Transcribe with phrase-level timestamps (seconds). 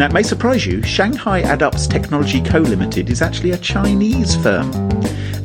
[0.00, 2.60] Now, it may surprise you, Shanghai Adups Technology Co.
[2.60, 4.72] Limited is actually a Chinese firm.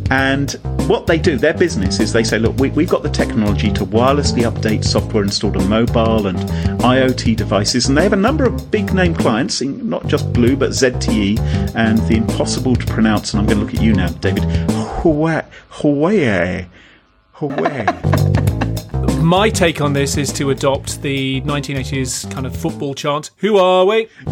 [0.09, 0.53] And
[0.87, 3.85] what they do, their business is they say, look, we, we've got the technology to
[3.85, 6.39] wirelessly update software installed on mobile and
[6.79, 7.89] IoT devices.
[7.89, 11.37] And they have a number of big name clients, not just Blue, but ZTE
[11.75, 13.33] and the impossible to pronounce.
[13.33, 14.43] And I'm going to look at you now, David.
[14.43, 15.45] Huawei.
[15.69, 16.69] Huawei.
[17.35, 18.44] Huawei.
[19.25, 23.83] My take on this is to adopt the 1980s kind of football chant Who are
[23.83, 24.07] we?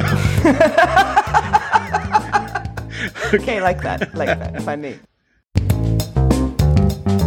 [3.33, 4.11] okay, like that.
[4.13, 4.61] Like that.
[4.61, 4.99] Funny.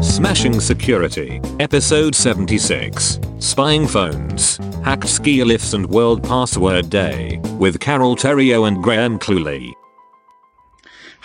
[0.01, 8.15] Smashing Security, Episode 76 Spying Phones, Hacked Ski Lifts and World Password Day, with Carol
[8.15, 9.73] Theriault and Graham Cluley.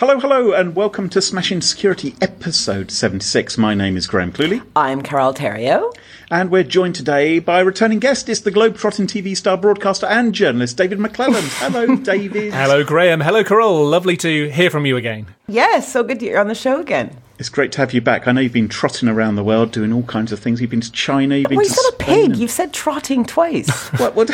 [0.02, 3.56] Hello, hello, and welcome to Smashing Security Episode 76.
[3.60, 4.64] My name is Graham Cluley.
[4.76, 5.96] I'm Carol Theriault.
[6.32, 10.76] And we're joined today by returning guest, is the Globetrotting TV star, broadcaster, and journalist,
[10.76, 11.48] David McClelland.
[11.60, 12.52] Hello, David.
[12.52, 13.22] Hello, Graham.
[13.22, 13.86] Hello, Carol.
[13.86, 15.28] Lovely to hear from you again.
[15.48, 17.16] Yes, so good to you're on the show again.
[17.38, 18.28] It's great to have you back.
[18.28, 20.62] I know you've been trotting around the world doing all kinds of things.
[20.62, 21.36] You've been to China.
[21.36, 22.26] You've been oh, to you said a pig.
[22.32, 23.70] and- You've said trotting twice.
[24.00, 24.16] What?
[24.16, 24.32] what?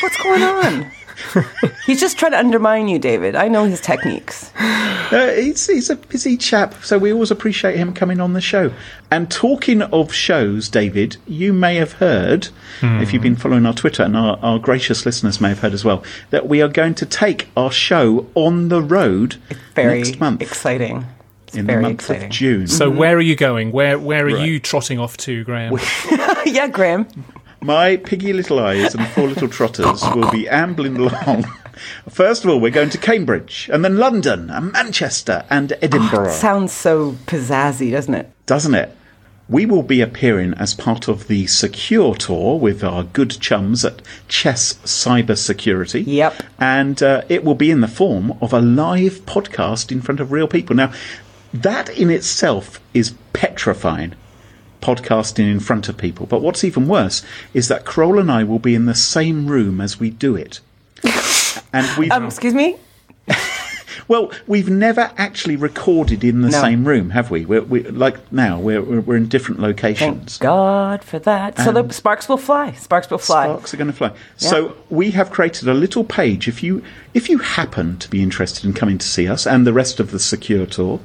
[0.00, 0.90] What's going on?
[1.86, 3.34] He's just trying to undermine you, David.
[3.36, 4.50] I know his techniques.
[4.56, 8.72] Uh, he's, he's a busy chap, so we always appreciate him coming on the show.
[9.10, 12.48] And talking of shows, David, you may have heard,
[12.82, 15.84] if you've been following our Twitter, and our, our gracious listeners may have heard as
[15.84, 19.36] well, that we are going to take our show on the road
[19.74, 21.04] Very next month exciting.
[21.52, 22.24] In very the month exciting.
[22.24, 22.66] of June.
[22.66, 23.70] So, where are you going?
[23.70, 24.48] Where Where are Right.
[24.48, 25.78] you trotting off to, Graham?
[26.46, 27.06] yeah, Graham.
[27.64, 31.44] My piggy little eyes and four little trotters will be ambling along.
[32.10, 36.32] First of all, we're going to Cambridge, and then London, and Manchester, and Edinburgh.
[36.32, 38.30] Sounds so pizzazzy, doesn't it?
[38.44, 38.94] doesn't it?
[39.48, 44.02] We will be appearing as part of the Secure Tour with our good chums at
[44.28, 46.02] Chess Cyber Security.
[46.02, 46.42] Yep.
[46.58, 50.32] And uh, it will be in the form of a live podcast in front of
[50.32, 50.76] real people.
[50.76, 50.92] Now,
[51.54, 54.14] that in itself is petrifying,
[54.84, 56.26] podcasting in front of people.
[56.26, 57.22] But what's even worse
[57.54, 60.60] is that Carol and I will be in the same room as we do it.
[61.72, 62.76] And we've Um, excuse me?
[64.08, 66.60] Well, we've never actually recorded in the No.
[66.60, 67.44] same room, have we?
[67.44, 70.38] We're, we like now we're, we're we're in different locations.
[70.38, 70.42] Thank.
[70.42, 71.58] God for that.
[71.58, 72.72] So the sparks will fly.
[72.72, 73.46] Sparks will fly.
[73.46, 74.12] Sparks are going to fly.
[74.36, 76.48] So we have created a little page.
[76.48, 76.82] If you
[77.14, 80.10] if you happen to be interested in coming to see us and the rest of
[80.10, 81.00] the secure tour,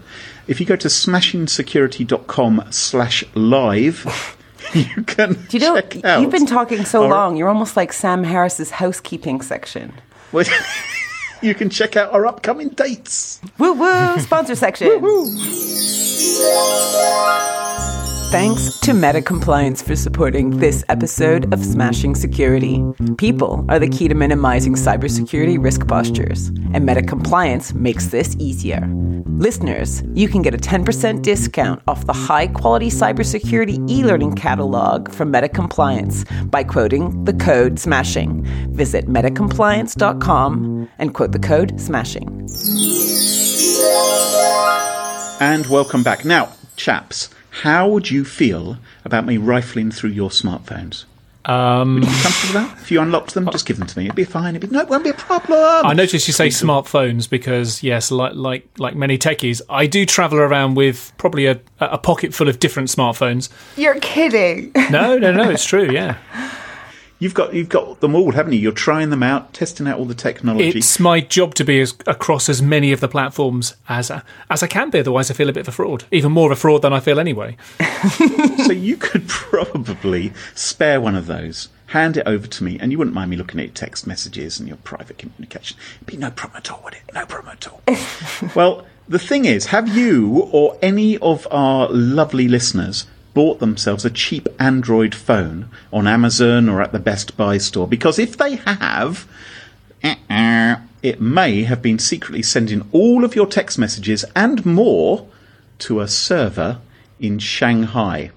[0.47, 4.37] if you go to smashingsecurity.com slash live,
[4.73, 8.23] you can Do you know, you've been talking so our- long, you're almost like Sam
[8.23, 9.93] Harris's housekeeping section.
[10.31, 10.45] Well,
[11.41, 13.39] you can check out our upcoming dates.
[13.57, 14.19] Woo woo!
[14.19, 14.87] Sponsor section.
[18.31, 22.83] Thanks to Meta Compliance for supporting this episode of Smashing Security.
[23.17, 28.87] People are the key to minimizing cybersecurity risk postures, and Meta Compliance makes this easier.
[29.25, 35.11] Listeners, you can get a 10% discount off the high quality cybersecurity e learning catalog
[35.11, 38.45] from Meta Compliance by quoting the code SMASHING.
[38.75, 42.27] Visit metacompliance.com and quote the code SMASHING.
[45.41, 46.25] And welcome back.
[46.25, 47.29] Now, chaps,
[47.61, 51.05] how would you feel about me rifling through your smartphones?
[51.45, 52.81] Um, Would you be comfortable with that?
[52.81, 54.05] If you unlocked them, just give them to me.
[54.05, 54.55] It'd be fine.
[54.55, 55.85] It'd be, no, it won't be a problem.
[55.85, 60.37] I noticed you say smartphones because yes, like like like many techies, I do travel
[60.39, 63.49] around with probably a, a pocket full of different smartphones.
[63.77, 64.71] You're kidding.
[64.91, 65.89] No, no, no, it's true.
[65.91, 66.17] Yeah,
[67.21, 68.59] You've got you've got them all, haven't you?
[68.59, 70.79] You're trying them out, testing out all the technology.
[70.79, 74.63] it's my job to be as, across as many of the platforms as uh, as
[74.63, 74.99] I can be.
[74.99, 77.01] Otherwise, I feel a bit of a fraud, even more of a fraud than I
[77.01, 77.57] feel anyway.
[78.65, 82.97] so you could probably spare one of those, hand it over to me, and you
[82.97, 85.77] wouldn't mind me looking at your text messages and your private communication.
[85.97, 87.01] It'd be no problem at all, would it?
[87.13, 87.81] No problem at all.
[88.55, 93.07] well, the thing is, have you or any of our lovely listeners
[93.39, 97.87] bought themselves a cheap Android phone on Amazon or at the Best Buy store?
[97.87, 99.25] Because if they have,
[100.03, 105.25] uh-uh, it may have been secretly sending all of your text messages and more
[105.77, 106.81] to a server
[107.17, 108.31] in Shanghai.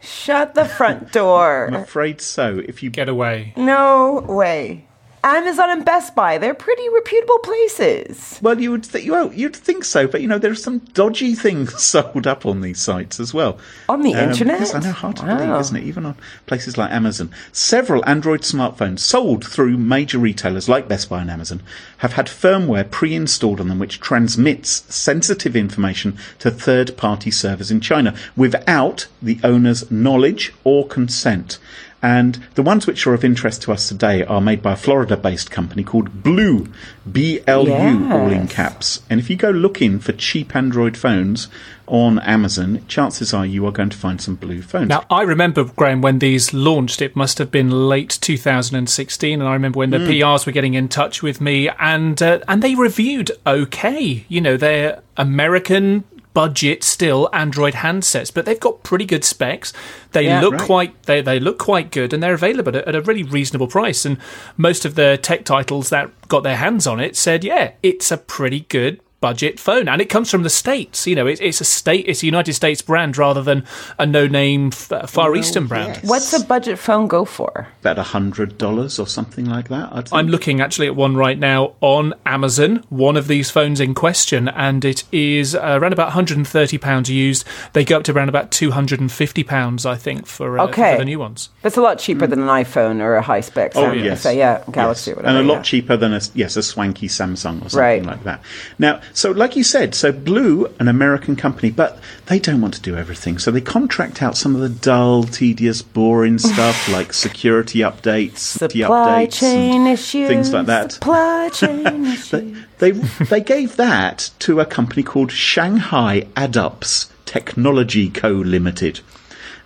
[0.00, 1.66] Shut the front door.
[1.66, 2.62] I'm afraid so.
[2.66, 3.52] If you Get away.
[3.54, 4.85] No way.
[5.26, 8.38] Amazon and Best Buy, they're pretty reputable places.
[8.40, 11.34] well, you would th- well, you'd think so, but you know there are some dodgy
[11.46, 13.58] things sold up on these sites as well.
[13.88, 14.60] On the um, internet?
[14.60, 15.36] Yes, I know, hard to Wow.
[15.38, 15.82] believe, isn't it?
[15.82, 16.14] Even on
[16.46, 21.60] places like Amazon, several Android smartphones sold through major retailers like Best Buy and Amazon
[21.98, 28.14] have had firmware pre-installed on them which transmits sensitive information to third-party servers in China
[28.36, 31.58] without the owner's knowledge or consent.
[32.06, 35.16] And the ones which are of interest to us today are made by a Florida
[35.16, 36.68] based company called Blue,
[37.10, 39.02] B L U, all in caps.
[39.10, 41.48] And if you go looking for cheap Android phones
[41.88, 44.88] on Amazon, chances are you are going to find some Blue phones.
[44.88, 49.54] Now, I remember, Graham, when these launched, it must have been late 2016, and I
[49.54, 53.32] remember when the PRs were getting in touch with me, and uh, and they reviewed
[53.44, 54.24] okay.
[54.28, 56.04] You know, they're American
[56.36, 59.72] budget still Android handsets, but they've got pretty good specs.
[60.12, 60.42] They Yeah.
[60.42, 60.60] look Right.
[60.66, 64.04] quite they, they look quite good, and they're available at, at a really reasonable price.
[64.04, 64.18] And
[64.58, 68.18] most of the tech titles that got their hands on it said, yeah, it's a
[68.18, 71.06] pretty good budget phone, and it comes from the states.
[71.06, 73.64] You know, it, it's a state, it's a United States brand rather than
[73.98, 75.94] a no-name f- Far Eastern brand.
[75.96, 76.04] yes.
[76.04, 77.66] What's a budget phone go for?
[77.80, 79.88] About a hundred dollars or something like that.
[79.92, 83.94] I'd I'm looking actually at one right now on Amazon, one of these phones in
[83.94, 87.44] question, and it is uh, around about 130 pounds used.
[87.72, 90.92] They go up to around about 250 pounds, I think, for, uh, Okay.
[90.92, 91.48] for the new ones.
[91.64, 93.72] It's a lot cheaper than an iPhone or a high spec.
[93.76, 94.04] Oh Samsung.
[94.04, 95.14] yes, So, yeah, Galaxy Yes.
[95.14, 95.38] or whatever.
[95.38, 95.62] and a lot yeah.
[95.62, 98.04] cheaper than a yes a swanky Samsung or something Right.
[98.04, 98.42] like that.
[98.78, 102.80] Now, so like you said, so Blue, an American company, but they don't want to
[102.80, 107.80] do everything, so they contract out some of the dull, tedious, boring stuff like security
[107.80, 110.28] updates, Supply updates, chain issues.
[110.28, 110.92] things like that.
[110.92, 112.56] Supply chain issues.
[112.78, 119.00] They they gave that to a company called Shanghai Adups Technology Co Limited.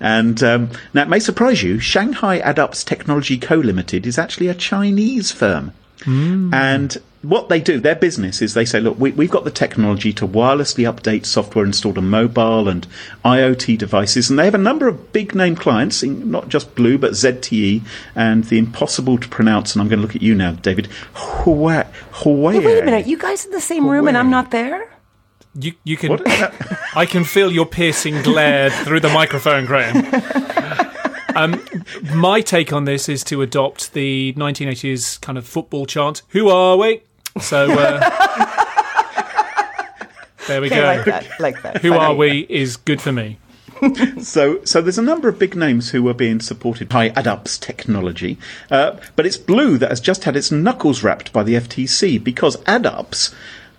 [0.03, 4.55] And um, now it may surprise you, Shanghai Adups Technology Co Limited is actually a
[4.55, 5.73] Chinese firm.
[6.01, 6.53] Mm.
[6.55, 10.13] And what they do, their business is they say, look, we, we've got the technology
[10.15, 12.87] to wirelessly update software installed on mobile and
[13.25, 14.31] IoT devices.
[14.31, 17.83] And they have a number of big name clients, not just Blue, but ZTE
[18.15, 19.75] and the impossible to pronounce.
[19.75, 20.89] And I'm going to look at you now, David.
[21.15, 21.87] Huawei.
[22.13, 22.65] Huawei.
[22.65, 24.89] Wait a minute, you guys in the same room and I'm not there?
[25.59, 26.11] You, you can.
[26.11, 26.23] What?
[26.97, 29.97] I can feel your piercing glare through the microphone, Graham.
[31.37, 31.63] Um,
[32.15, 36.23] my take on this is to adopt the 1980s kind of football chant.
[36.31, 37.03] Who are we?
[37.41, 38.01] So uh,
[40.49, 40.83] there we Okay, go.
[40.87, 41.41] like that.
[41.41, 41.77] Like that.
[41.83, 42.01] Who Fine.
[42.01, 43.39] are we is good for me.
[44.21, 48.37] So, so there's a number of big names who are being supported by AdUps technology,
[48.71, 52.59] uh, but it's Blue that has just had its knuckles rapped by the FTC because
[52.65, 53.33] AdUps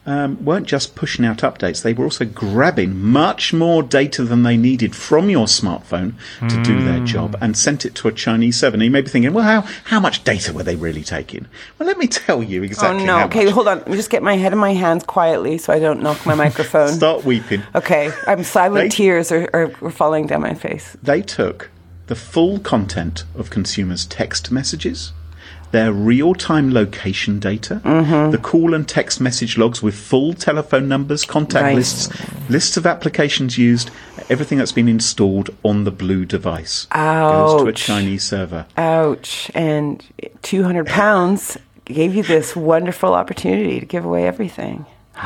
[0.05, 4.57] um, weren't just pushing out updates; they were also grabbing much more data than they
[4.57, 6.13] needed from your smartphone
[6.49, 8.73] to do their job and sent it to a Chinese server.
[8.75, 11.45] And you may be thinking, well, how how much data were they really taking?
[11.77, 12.87] Well, let me tell you exactly.
[12.87, 13.05] Oh exactly.
[13.07, 13.17] no.
[13.19, 13.53] how Okay, much.
[13.53, 13.77] hold on.
[13.79, 16.33] Let me just get my head in my hands quietly so I don't knock my
[16.45, 16.89] microphone.
[16.93, 17.61] Start weeping.
[17.75, 18.91] Okay, I'm silent.
[18.91, 20.97] They- Tears are, are falling down my face.
[21.03, 21.69] they took
[22.07, 25.13] the full content of consumers' text messages,
[25.71, 28.31] their real time location data, Mm-hmm.
[28.31, 31.75] the call and text message logs with full telephone numbers, contact Right.
[31.75, 32.09] lists,
[32.49, 33.89] lists of applications used,
[34.29, 37.75] everything that's been installed on the Blue device goes to a Ouch.
[37.83, 38.65] Chinese server.
[38.77, 39.49] Ouch.
[39.55, 40.03] And
[40.41, 44.85] 200 pounds gave you this wonderful opportunity to give away everything.
[45.13, 45.23] This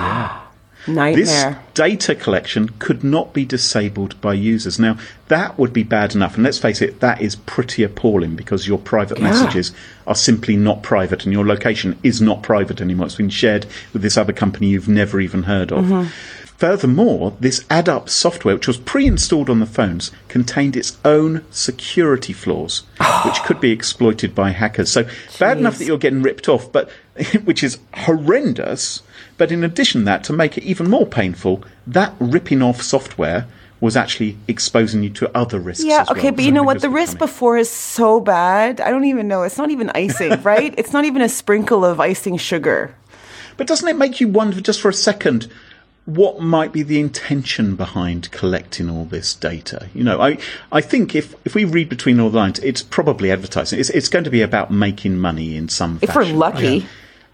[0.87, 1.61] Nightmare.
[1.73, 4.79] data collection could not be disabled by users.
[4.79, 4.97] Now,
[5.27, 6.35] that would be bad enough.
[6.35, 9.71] And let's face it, that is pretty appalling because your private messages
[10.05, 13.07] are simply not private and your location is not private anymore.
[13.07, 15.85] It's been shared with this other company you've never even heard of.
[15.85, 16.09] Mm-hmm.
[16.57, 22.31] Furthermore, this AdUp software, which was pre installed on the phones, contained its own security
[22.31, 22.83] flaws,
[23.25, 24.89] which could be exploited by hackers.
[24.89, 25.05] So,
[25.37, 26.89] bad enough that you're getting ripped off, but
[27.43, 29.01] which is horrendous.
[29.37, 33.47] But in addition to that, to make it even more painful, that ripping off software
[33.81, 35.83] was actually exposing you to other risks.
[35.83, 36.17] Yeah, as well.
[36.17, 36.81] okay, but you know what?
[36.81, 37.27] The risk coming.
[37.27, 38.81] before is so bad.
[38.81, 39.43] I don't even know.
[39.43, 40.73] It's not even icing, right?
[40.77, 42.95] It's not even a sprinkle of icing sugar.
[43.57, 45.49] But doesn't it make you wonder just for a second
[46.05, 49.89] what might be the intention behind collecting all this data?
[49.93, 50.37] You know, I,
[50.71, 53.79] I think if, if we read between all the lines, it's probably advertising.
[53.79, 56.37] It's, it's going to be about making money in some If we're fashion.
[56.37, 56.85] lucky.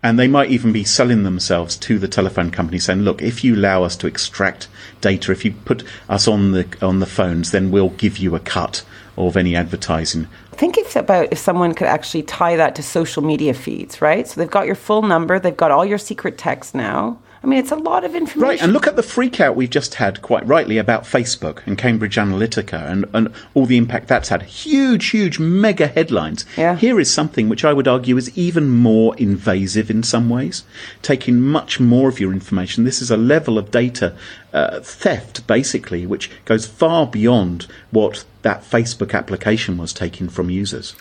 [0.04, 3.56] And they might even be selling themselves to the telephone company saying, look, if you
[3.56, 4.68] allow us to extract
[5.00, 8.40] data, if you put us on the, on the phones, then we'll give you a
[8.40, 8.84] cut
[9.18, 10.28] of any advertising.
[10.52, 14.28] I think about if someone could actually tie that to social media feeds, right?
[14.28, 17.20] So they've got your full number, they've got all your secret text now.
[17.44, 18.42] I mean, it's a lot of information.
[18.42, 21.76] Right, and look at the freak out we've just had, quite rightly, about Facebook and
[21.76, 24.44] Cambridge Analytica and, and all the impact that's had.
[24.44, 26.46] Huge, huge, mega headlines.
[26.56, 26.76] Yeah.
[26.76, 30.64] Here is something which I would argue is even more invasive in some ways,
[31.02, 32.84] taking much more of your information.
[32.84, 34.16] This is a level of data
[34.54, 40.96] uh, theft, basically, which goes far beyond what that Facebook application was taking from users.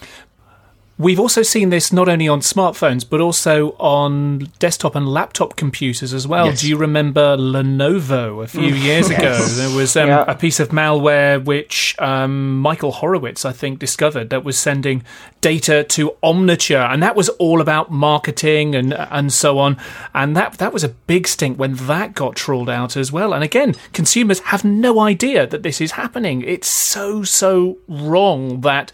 [1.01, 6.13] We've also seen this not only on smartphones, but also on desktop and laptop computers
[6.13, 6.45] as well.
[6.47, 6.61] Yes.
[6.61, 9.39] Do you remember Lenovo a few years ago?
[9.39, 10.25] There was um, Yeah.
[10.29, 15.03] a piece of malware which um, Michael Horowitz, I think, discovered that was sending
[15.41, 19.79] data to Omniture, and that was all about marketing and and so on.
[20.15, 23.33] And that that was a big stink when that got trawled out as well.
[23.33, 26.43] And again, consumers have no idea that this is happening.
[26.43, 28.93] It's so so wrong that.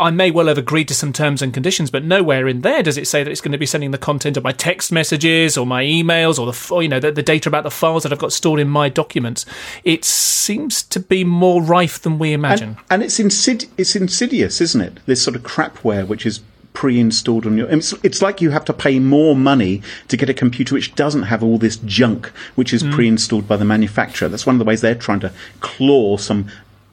[0.00, 2.96] I may well have agreed to some terms and conditions, but nowhere in there does
[2.96, 5.66] it say that it's going to be sending the content of my text messages or
[5.66, 8.18] my emails or the or, you know the, the data about the files that I've
[8.18, 9.44] got stored in my documents.
[9.84, 12.70] It seems to be more rife than we imagine.
[12.70, 15.00] And, and it's insid- it's insidious, isn't it?
[15.04, 16.40] This sort of crapware which is
[16.72, 17.68] pre-installed on your.
[17.68, 21.24] It's, it's like you have to pay more money to get a computer which doesn't
[21.24, 22.92] have all this junk which is mm.
[22.92, 24.28] pre-installed by the manufacturer.
[24.28, 26.46] That's one of the ways they're trying to claw some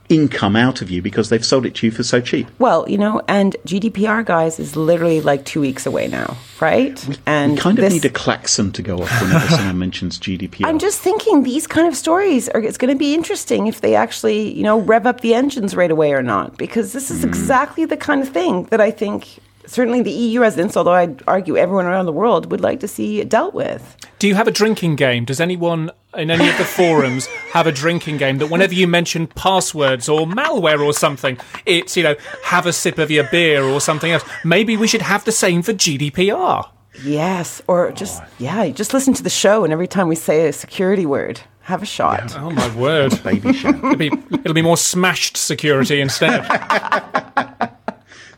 [0.10, 2.48] income out of you because they've sold it to you for so cheap.
[2.60, 7.20] Well, you know, and GDPR, guys, is literally like two weeks away now, right?
[7.26, 10.66] and We kind of this- need a klaxon to go off whenever someone mentions GDPR.
[10.66, 13.96] I'm just thinking these kind of stories are it's going to be interesting if they
[13.96, 17.30] actually, you know, rev up the engines right away or not because this is hmm.
[17.30, 21.58] exactly the kind of thing that I think certainly the EU residents, although I'd argue
[21.58, 23.98] everyone around the world would like to see it dealt with.
[24.20, 25.26] Do you have a drinking game?
[25.26, 29.28] Does anyone in any of the forums have a drinking game that whenever you mention
[29.28, 33.80] passwords or malware or something, it's, you know, have a sip of your beer or
[33.80, 34.24] something else?
[34.44, 36.68] Maybe we should have the same for GDPR.
[37.04, 40.54] Yes, or just yeah, just listen to the show and every time we say a
[40.54, 42.36] security word, have a shot.
[42.38, 43.22] Oh my word.
[43.24, 43.70] baby show.
[43.70, 46.44] It'll be, it'll be more smashed security instead.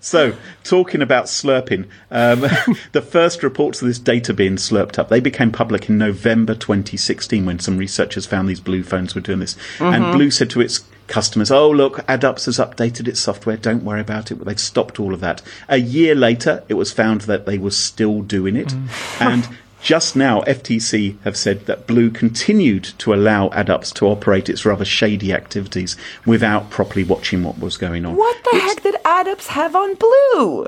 [0.01, 2.41] So, talking about slurping, um,
[2.91, 7.45] the first reports of this data being slurped up, they became public in November 2016
[7.45, 9.57] when some researchers found these Blue phones were doing this.
[9.79, 13.99] And Blue said to its customers, oh, look, AdUps has updated its software, don't worry
[13.99, 14.43] about it.
[14.45, 15.41] They've stopped all of that.
[15.67, 18.73] A year later, it was found that they were still doing it.
[19.19, 19.47] And
[19.81, 24.85] just now, FTC have said that Blue continued to allow AdUps to operate its rather
[24.85, 25.95] shady activities
[26.25, 28.15] without properly watching what was going on.
[28.15, 30.67] What the heck did AdUps have on Blue?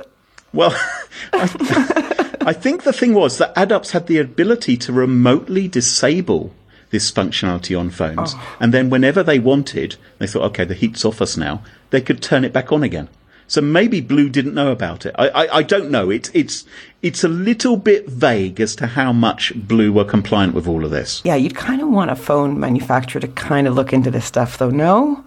[0.54, 0.72] Well,
[1.34, 6.54] I, I think the thing was that AdUps had the ability to remotely disable
[6.90, 8.58] this functionality on phones, oh.
[8.60, 12.22] and then whenever they wanted, they thought, okay, the heat's off us now, they could
[12.22, 13.08] turn it back on again.
[13.52, 15.14] So maybe Blue didn't know about it.
[15.20, 16.10] I, I, I don't know.
[16.10, 16.64] It's it's
[17.02, 20.92] it's a little bit vague as to how much Blue were compliant with all of
[20.92, 21.22] this.
[21.26, 24.58] Yeah, you'd kind of want a phone manufacturer to kind of look into this stuff,
[24.58, 24.70] though.
[24.70, 25.26] No,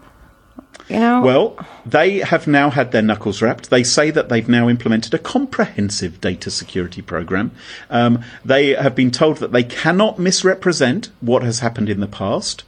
[0.91, 3.71] Well, they have now had their knuckles wrapped.
[3.71, 7.53] They say that they've now implemented a comprehensive data security program.
[7.91, 12.64] Um, they have been told that they cannot misrepresent what has happened in the past.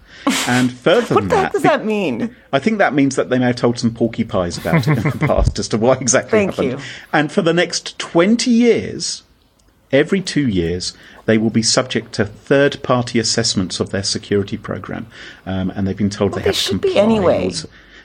[0.49, 2.35] And further what than that, does that mean?
[2.53, 5.03] I think that means that they may have told some porky pies about it in
[5.11, 6.71] the past as to what exactly Thank happened.
[6.73, 6.79] you.
[7.13, 9.23] And for the next 20 years,
[9.93, 10.95] every two years,
[11.27, 15.07] they will be subject to third party assessments of their security program.
[15.45, 17.03] Um, and they've been told Well, they they have to should be comply.
[17.03, 17.51] anyway.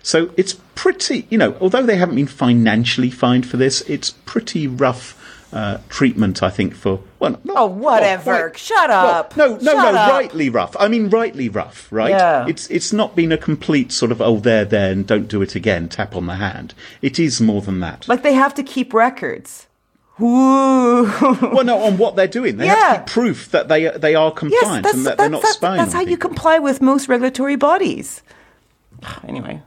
[0.04, 4.68] So it's pretty, you know, although they haven't been financially fined for this, it's pretty
[4.68, 5.18] rough.
[5.54, 8.52] Uh, treatment, I think, for well, not- Oh, not whatever.
[8.52, 9.36] quite- Shut well, up.
[9.36, 10.00] no, no, Shut no.
[10.00, 10.12] up.
[10.14, 10.78] Rightly rough.
[10.80, 11.90] I mean, rightly rough.
[11.92, 12.12] Right?
[12.12, 12.46] Yeah.
[12.48, 15.54] It's it's not been a complete sort of oh there there and don't do it
[15.54, 16.74] again tap on the hand.
[17.02, 18.08] It is more than that.
[18.08, 19.68] Like they have to keep records.
[20.22, 21.04] Ooh.
[21.42, 24.30] well, no, on what they're doing, they have to keep proof that they they are
[24.30, 25.78] yes, compliant that's, and that they're not that's, spying.
[25.80, 28.22] that's how you comply with most regulatory bodies.
[29.28, 29.62] Anyway.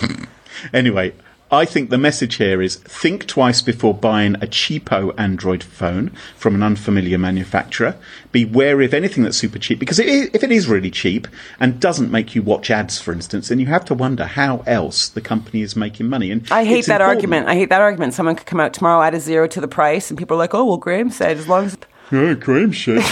[0.72, 1.12] Anyway,
[1.50, 6.56] I think the message here is think twice before buying a cheapo Android phone from
[6.56, 7.94] an unfamiliar manufacturer.
[8.32, 11.28] Be wary of anything that's super cheap because it is, if it is really cheap
[11.60, 15.08] and doesn't make you watch ads, for instance, then you have to wonder how else
[15.08, 16.32] the company is making money.
[16.32, 17.16] And I hate that important.
[17.16, 17.48] argument.
[17.48, 18.14] I hate that argument.
[18.14, 20.54] Someone could come out tomorrow, add a zero to the price, and people are like,
[20.54, 21.76] oh, well, Graham said as long as.
[22.12, 23.02] Oh, Graham said.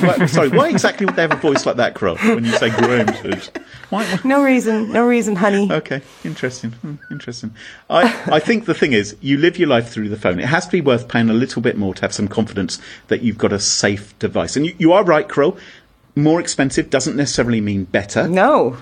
[0.00, 2.70] Why- sorry, why exactly would they have a voice like that, Carol, when you say
[2.70, 3.44] Graham said?
[3.90, 4.90] Why, why- No reason.
[4.92, 5.70] No reason, honey.
[5.70, 6.70] Okay, interesting.
[6.72, 7.52] Hmm, interesting.
[7.90, 10.38] I, I think the thing is, you live your life through the phone.
[10.40, 13.22] It has to be worth paying a little bit more to have some confidence that
[13.22, 14.56] you've got a safe device.
[14.56, 15.58] And you, you are right, Carol.
[16.16, 18.78] More expensive doesn't necessarily mean better, No.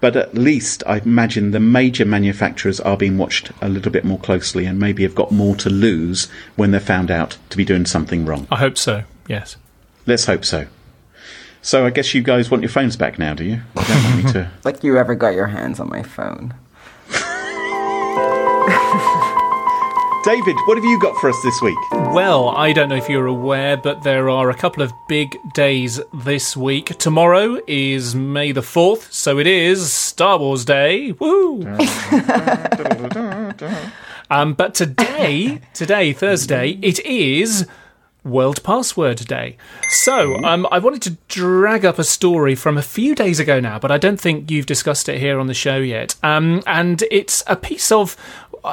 [0.00, 4.18] But at least I imagine the major manufacturers are being watched a little bit more
[4.18, 7.86] closely and maybe have got more to lose when they're found out to be doing
[7.86, 8.46] something wrong.
[8.50, 9.56] I hope so, yes.
[10.06, 10.66] Let's hope so.
[11.62, 13.60] So I guess you guys want your phones back now, do you?
[13.76, 14.50] You don't want me to.
[14.64, 16.54] Like you ever got your hands on my phone.
[20.26, 21.78] David, what have you got for us this week?
[21.92, 26.00] Well, I don't know if you're aware, but there are a couple of big days
[26.12, 26.98] this week.
[26.98, 31.12] Tomorrow is May the 4th, so it is Star Wars Day.
[31.12, 31.62] Woo!
[34.28, 37.64] Um, but today, today, Thursday, it is
[38.26, 39.56] World Password Day.
[39.88, 43.78] So um, I wanted to drag up a story from a few days ago now,
[43.78, 46.16] but I don't think you've discussed it here on the show yet.
[46.22, 48.16] Um, and it's a piece of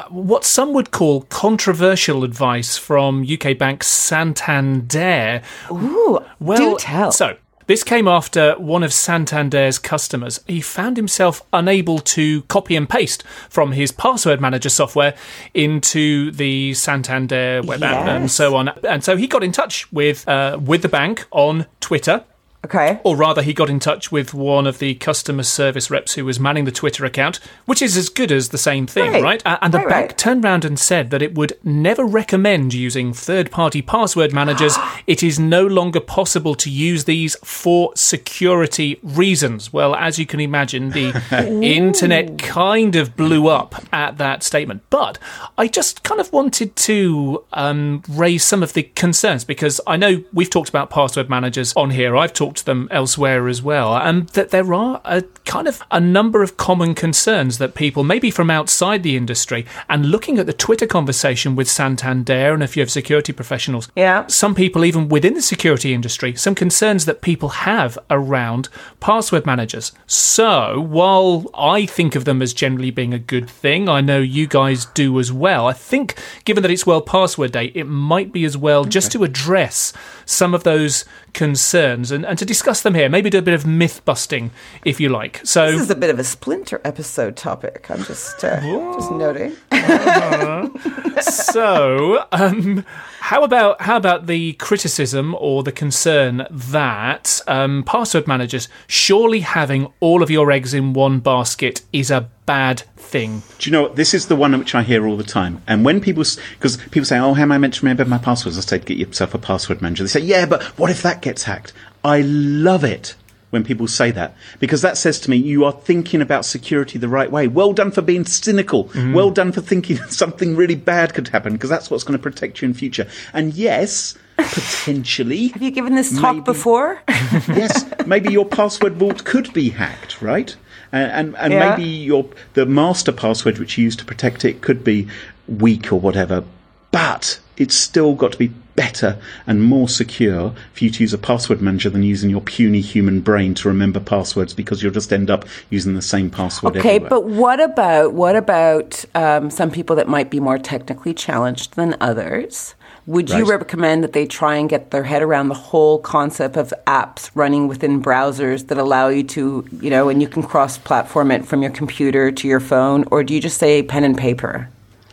[0.02, 5.42] what some would call controversial advice from UK bank Santander.
[5.70, 7.12] Ooh, Well, do tell.
[7.12, 7.36] So,
[7.66, 10.40] this came after one of Santander's customers.
[10.46, 15.14] He found himself unable to copy and paste from his password manager software
[15.54, 18.68] into the Santander web app and so on.
[18.86, 22.24] And so he got in touch with uh, with the bank on Twitter.
[22.64, 23.00] Okay.
[23.04, 26.40] Or rather, he got in touch with one of the customer service reps who was
[26.40, 29.22] manning the Twitter account, which is as good as the same thing, Right.
[29.22, 29.42] right?
[29.62, 30.18] And the Right, bank right.
[30.18, 34.76] turned round and said that it would never recommend using third party password managers.
[35.06, 39.72] it is no longer possible to use these for security reasons.
[39.72, 41.12] Well, as you can imagine, the
[41.62, 44.82] internet kind of blew up at that statement.
[44.90, 45.18] But
[45.58, 50.22] I just kind of wanted to um, raise some of the concerns because I know
[50.32, 52.16] we've talked about password managers on here.
[52.16, 56.00] I've talked to them elsewhere as well, and that there are a kind of a
[56.00, 60.52] number of common concerns that people, maybe from outside the industry, and looking at the
[60.52, 64.26] Twitter conversation with Santander and a few of security professionals, Yeah.
[64.28, 68.68] some people even within the security industry, some concerns that people have around
[69.00, 69.92] password managers.
[70.06, 74.46] So while I think of them as generally being a good thing, I know you
[74.46, 75.66] guys do as well.
[75.66, 79.24] I think given that it's World Password Day, it might be as well just to
[79.24, 79.92] address
[80.24, 83.08] some of those concerns and, and to discuss them here.
[83.08, 84.50] Maybe do a bit of myth busting,
[84.84, 85.40] if you like.
[85.44, 87.86] So This is a bit of a splinter episode topic.
[87.90, 88.60] I'm just uh,
[88.94, 89.56] just noting.
[91.54, 92.84] so, um,
[93.20, 99.92] how about how about the criticism or the concern that um, password managers surely having
[100.00, 103.44] all of your eggs in one basket is a bad thing?
[103.60, 103.86] Do you know?
[103.86, 105.62] This is the one which I hear all the time.
[105.68, 108.58] And when people, because people say, "Oh, how am I meant to remember my passwords?"
[108.58, 111.44] I say, "Get yourself a password manager." They say, "Yeah, but what if that gets
[111.44, 113.14] hacked?" I love it
[113.54, 117.08] when people say that because that says to me, you are thinking about security the
[117.08, 117.48] right way.
[117.48, 118.86] Well done for being cynical.
[118.86, 119.14] Mm-hmm.
[119.14, 122.60] Well done for thinking something really bad could happen because that's what's going to protect
[122.60, 123.06] you in future.
[123.32, 126.44] And yes, potentially, Have you given this talk Maybe.
[126.44, 127.00] before?
[127.08, 130.54] yes, maybe your password vault could be hacked, right?
[130.92, 131.70] And and, and Yeah.
[131.76, 135.08] maybe your the master password which you use to protect it could be
[135.48, 136.44] weak or whatever,
[136.90, 141.18] but it's still got to be better and more secure for you to use a
[141.18, 145.30] password manager than using your puny human brain to remember passwords because you'll just end
[145.30, 147.10] up using the same password Okay, everywhere.
[147.10, 151.96] but what about what about um, some people that might be more technically challenged than
[152.00, 152.74] others?
[153.06, 156.72] Would you recommend that they try and get their head around the whole concept of
[156.86, 161.44] apps running within browsers that allow you to, you know, and you can cross-platform it
[161.44, 164.70] from your computer to your phone, or do you just say pen and paper?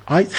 [0.08, 0.30] I.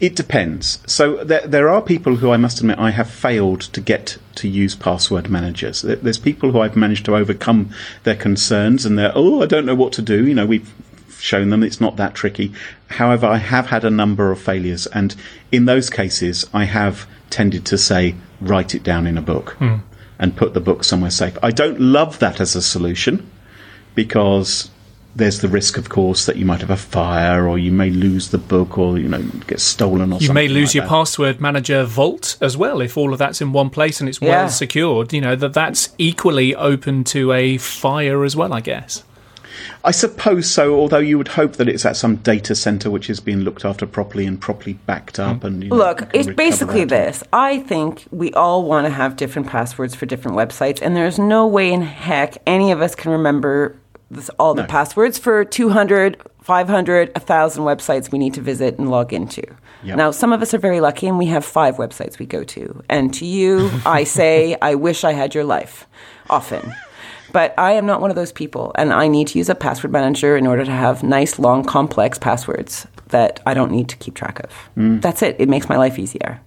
[0.00, 0.78] It depends.
[0.86, 4.48] So there, there are people who I must admit I have failed to get to
[4.48, 5.82] use password managers.
[5.82, 7.70] There's people who I've managed to overcome
[8.04, 10.26] their concerns and they're, oh, I don't know what to do.
[10.26, 10.72] You know, we've
[11.18, 12.52] shown them it's not that tricky.
[12.86, 15.16] However, I have had a number of failures and
[15.50, 19.76] in those cases I have tended to say, write it down in a book hmm.
[20.20, 21.36] and put the book somewhere safe.
[21.42, 23.28] I don't love that as a solution
[23.96, 24.70] because
[25.18, 28.30] there's the risk, of course, that you might have a fire, or you may lose
[28.30, 30.88] the book, or you know, get stolen, or You may lose like your that.
[30.90, 34.30] password manager vault as well if all of that's in one place and it's well
[34.44, 34.46] Yeah.
[34.48, 35.12] secured.
[35.12, 38.52] You know that that's equally open to a fire as well.
[38.52, 39.02] I guess.
[39.84, 40.74] I suppose so.
[40.78, 43.86] Although you would hope that it's at some data center which is being looked after
[43.86, 45.40] properly and properly backed up.
[45.40, 45.44] Mm.
[45.44, 47.06] And you know, Look, can it's basically that.
[47.06, 47.24] this.
[47.32, 51.46] I think we all want to have different passwords for different websites, and there's no
[51.46, 53.74] way in heck any of us can remember
[54.10, 54.68] this, all the No.
[54.68, 59.42] passwords for 200, 500, 1,000 websites we need to visit and log into.
[59.84, 59.96] Yep.
[59.96, 62.82] Now, some of us are very lucky, and we have five websites we go to.
[62.88, 65.86] And to you, I say, I wish I had your life
[66.30, 66.74] often.
[67.32, 69.92] But I am not one of those people, and I need to use a password
[69.92, 74.14] manager in order to have nice, long, complex passwords that I don't need to keep
[74.14, 74.50] track of.
[74.76, 75.02] Mm.
[75.02, 75.36] That's it.
[75.38, 76.40] It makes my life easier.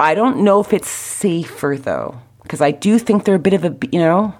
[0.00, 3.64] I don't know if it's safer though, because I do think they're a bit of
[3.64, 4.34] a, you know.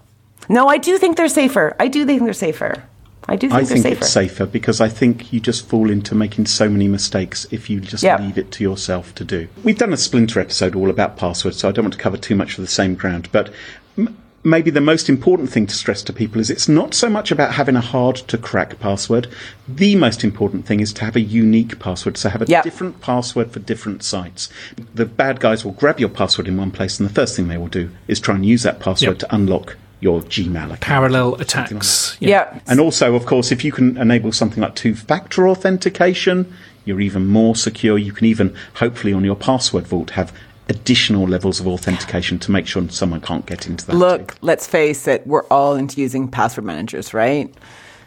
[0.48, 1.76] No, I do think they're safer.
[1.78, 2.84] I do think they're safer.
[3.30, 3.98] I do think I they're think safer.
[3.98, 7.80] it's safer because I think you just fall into making so many mistakes if you
[7.80, 8.18] just Yeah.
[8.22, 9.48] leave it to yourself to do.
[9.62, 12.34] We've done a Splinter episode all about passwords, so I don't want to cover too
[12.34, 13.28] much of the same ground.
[13.30, 13.50] But
[13.98, 17.30] m- maybe the most important thing to stress to people is it's not so much
[17.30, 19.26] about having a hard to crack password.
[19.68, 22.62] The most important thing is to have a unique password, so have a Yeah.
[22.62, 24.48] different password for different sites.
[24.94, 27.58] The bad guys will grab your password in one place, and the first thing they
[27.58, 29.28] will do is try and use that password Yep.
[29.28, 30.80] to unlock your Gmail account.
[30.80, 31.70] Parallel something like that.
[31.70, 32.16] attacks.
[32.20, 32.60] yeah.
[32.66, 36.52] And also, of course, if you can enable something like two factor authentication,
[36.84, 37.98] you're even more secure.
[37.98, 40.32] You can even, hopefully, on your password vault, have
[40.68, 43.96] additional levels of authentication to make sure someone can't get into that.
[43.96, 44.38] Look, too.
[44.42, 47.52] let's face it, we're all into using password managers, right?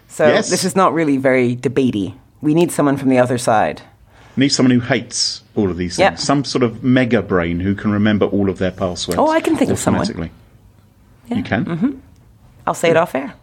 [0.08, 0.49] So Yes.
[0.49, 2.13] this is not really very debatey.
[2.41, 3.82] We need someone from the other side.
[4.38, 6.12] need someone who hates all of these things.
[6.12, 6.19] Yep.
[6.19, 9.19] Some sort of mega brain who can remember all of their passwords.
[9.19, 10.30] Oh, I can think of someone.
[11.32, 11.38] Automatically.
[11.38, 11.91] You can.
[11.91, 12.00] Mm-hmm.
[12.67, 13.34] I'll say it off air.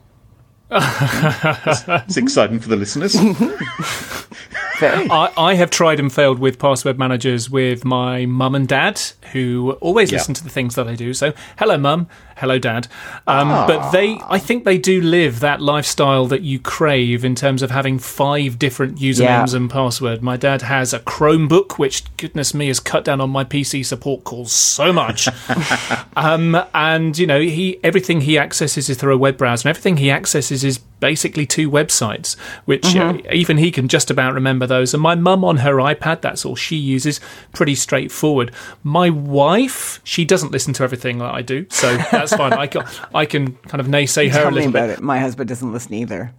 [0.71, 3.15] It's exciting for the listeners.
[4.83, 9.01] I, I have tried and failed with password managers with my mum and dad,
[9.33, 10.19] who always Yeah.
[10.19, 11.13] listen to the things that I do.
[11.15, 12.09] So, hello, mum.
[12.37, 12.87] Hello, dad.
[13.27, 17.63] Um, But they, I think they do live that lifestyle that you crave in terms
[17.63, 19.57] of having five different usernames Yeah.
[19.57, 20.23] and password.
[20.23, 24.23] My dad has a Chromebook, which, goodness me, has cut down on my PC support
[24.25, 25.29] calls so much.
[26.17, 29.99] Um, and you know, he everything he accesses is through a web browser, and everything
[29.99, 34.95] he accesses is basically two websites, which uh, even he can just about remember those.
[34.95, 37.21] And my mum on her iPad, that's all she uses.
[37.53, 38.53] Pretty straightforward.
[38.83, 42.53] My wife, she doesn't listen to everything that I do, so that's fine.
[42.53, 42.85] I can
[43.15, 44.99] I can kind of naysay her a Tell me little about bit.
[44.99, 45.03] it.
[45.03, 46.33] My husband doesn't listen either.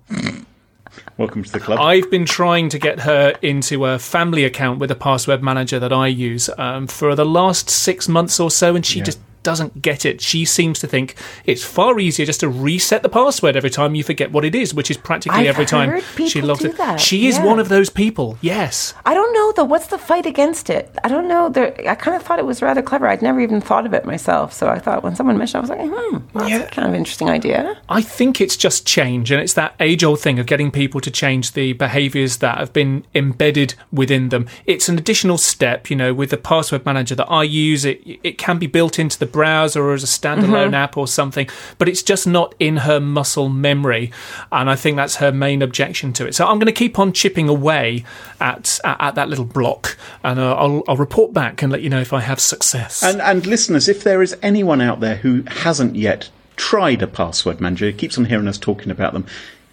[1.17, 1.79] Welcome to the club.
[1.79, 5.93] I've been trying to get her into a family account with a password manager that
[5.93, 9.19] I use um, for the last six months or so, and she just
[9.49, 10.21] doesn't get it.
[10.21, 14.03] She seems to think it's far easier just to reset the password every time you
[14.03, 16.67] forget what it is, which is practically I've every time heard she people logs do
[16.69, 16.77] it.
[16.77, 17.45] that, She is yeah.
[17.45, 18.37] one of those people.
[18.41, 18.93] Yes.
[19.05, 19.63] I don't know though.
[19.73, 20.83] What's the fight against it?
[21.03, 21.49] I don't know.
[21.49, 23.07] There, I kind of thought it was rather clever.
[23.07, 24.53] I'd never even thought of it myself.
[24.53, 26.59] So I thought when someone mentioned, it, I was like, hmm, that's Yeah.
[26.63, 27.77] a kind of interesting idea.
[27.89, 31.11] I think it's just change, and it's that age old thing of getting people to
[31.11, 34.47] change the behaviours that have been embedded within them.
[34.65, 37.85] It's an additional step, you know, with the password manager that I use.
[37.85, 41.47] It it can be built into the browser or as a standalone app or something,
[41.77, 44.11] but it's just not in her muscle memory,
[44.51, 46.35] and I think that's her main objection to it.
[46.35, 48.03] So I'm going to keep on chipping away
[48.41, 51.89] at at, at that little block, and uh, I'll I'll report back and let you
[51.89, 53.01] know if I have success.
[53.01, 57.61] And, and listeners, if there is anyone out there who hasn't yet tried a password
[57.61, 59.25] manager, keeps on hearing us talking about them,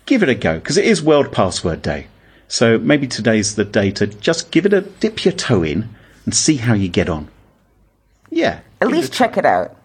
[0.06, 2.06] give it a go because it is World Password Day.
[2.46, 5.88] So maybe today's the day to just give it a dip your toe in
[6.24, 7.28] and see how you get on.
[8.30, 8.60] Yeah.
[8.80, 9.76] At least check it out.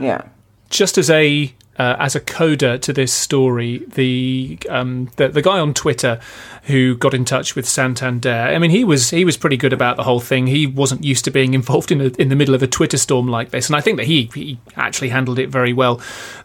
[0.00, 0.22] Yeah.
[0.70, 5.58] just as a uh, as a coda to this story, the, um, the the guy
[5.58, 6.20] on Twitter
[6.64, 8.30] who got in touch with Santander.
[8.30, 10.46] I mean, he was he was pretty good about the whole thing.
[10.48, 13.28] He wasn't used to being involved in a, in the middle of a Twitter storm
[13.28, 16.00] like this, and I think that he he actually handled it very well.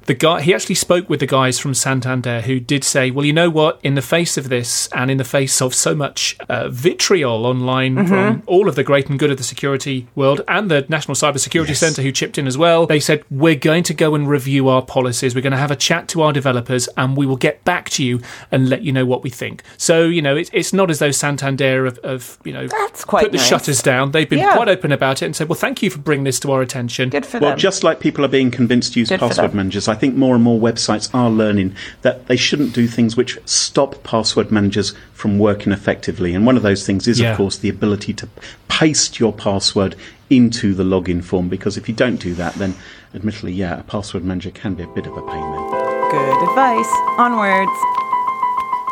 [0.06, 3.34] The guy he actually spoke with the guys from Santander who did say, "Well, you
[3.34, 3.80] know what?
[3.84, 8.06] In the face of this, and in the face of so much uh, vitriol online
[8.08, 11.70] from all of the great and good of the security world and the National Cybersecurity
[11.70, 11.80] Yes.
[11.80, 12.86] Centre who chipped in as well.
[12.86, 14.82] They said, We're going to go and review our
[15.24, 15.36] policies.
[15.36, 18.04] We're going to have a chat to our developers and we will get back to
[18.04, 19.64] you and let you know what we think.
[19.78, 23.24] So, you know, it's, it's not as though Santander have, have you know, That's quite
[23.24, 23.48] put the nice.
[23.48, 24.12] shutters down.
[24.12, 24.56] They've been Yeah.
[24.56, 27.10] quite open about it and said, Well, thank you for bringing this to our attention.
[27.10, 27.60] Good for Well, them.
[27.60, 30.44] just like people are being convinced to use Good password managers, I think more and
[30.44, 35.72] more websites are learning that they shouldn't do things which stop password managers from working
[35.72, 36.34] effectively.
[36.34, 37.32] And one of those things is, Yeah.
[37.32, 38.28] of course, the ability to
[38.68, 39.96] paste your password
[40.34, 41.50] into the login form.
[41.50, 42.76] Because if you don't do that, then
[43.14, 45.72] admittedly, yeah, a password manager can be a bit of a pain then.
[46.12, 46.90] Good advice.
[47.18, 47.72] Onwards.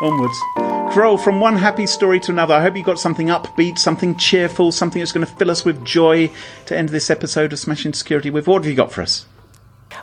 [0.00, 0.38] Onwards.
[0.92, 4.72] Carol, from one happy story to another, I hope you got something upbeat, something cheerful,
[4.72, 6.30] something that's going to fill us with joy
[6.66, 8.46] to end this episode of Smashing Security with.
[8.46, 9.24] What have you got for us?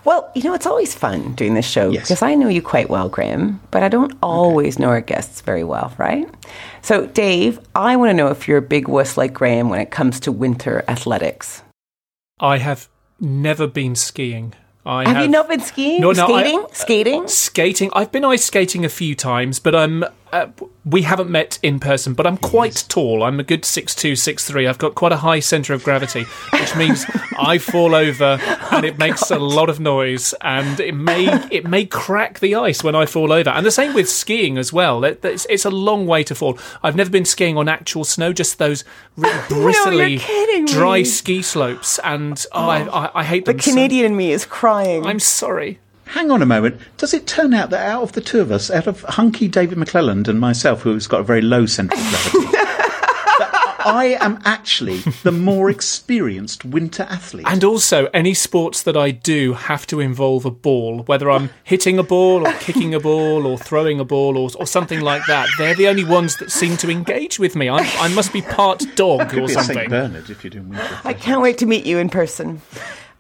[0.05, 2.03] Well, you know, it's always fun doing this show Yes.
[2.03, 5.63] because I know you quite well, Graham, but I don't always know our guests very
[5.63, 6.27] well, right?
[6.81, 9.91] So, Dave, I want to know if you're a big wuss like Graham when it
[9.91, 11.61] comes to winter athletics.
[12.39, 12.87] I have
[13.19, 14.53] never been skiing.
[14.85, 16.01] I Have, you not been skiing?
[16.01, 16.59] No, no, I- skating?
[16.63, 17.27] Uh, skating?
[17.27, 17.89] Skating.
[17.93, 20.05] I've been ice skating a few times, but I'm.
[20.31, 20.47] Uh,
[20.85, 23.23] we haven't met in person, but I'm quite tall.
[23.23, 24.67] I'm a good six two, six three.
[24.67, 27.05] I've got quite a high centre of gravity, which means
[27.39, 28.37] I fall over
[28.71, 32.83] and it makes a lot of noise, and it may it may crack the ice
[32.83, 33.49] when I fall over.
[33.49, 35.03] And the same with skiing as well.
[35.03, 36.57] It- It's, it's a long way to fall.
[36.83, 38.83] I've never been skiing on actual snow, just those
[39.17, 40.65] really bristly, me.
[40.65, 43.59] dry ski slopes, and oh, I, I, I hate The them.
[43.61, 45.05] so- Canadian in me is crying.
[45.05, 45.79] I'm sorry.
[46.09, 46.81] Hang on a moment.
[46.97, 49.77] Does it turn out that out of the two of us, out of hunky David
[49.77, 52.57] McClelland and myself, who's got a very low centre of gravity,
[53.85, 57.45] I am actually the more experienced winter athlete?
[57.47, 61.99] And also, any sports that I do have to involve a ball, whether I'm hitting
[61.99, 65.47] a ball or kicking a ball or throwing a ball or, or something like that.
[65.59, 67.69] They're the only ones that seem to engage with me.
[67.69, 69.65] I'm, I must be part dog Could or be a St.
[69.67, 69.89] something.
[69.89, 70.99] Bernard if you're doing winter.
[71.03, 72.61] I can't wait to meet you in person.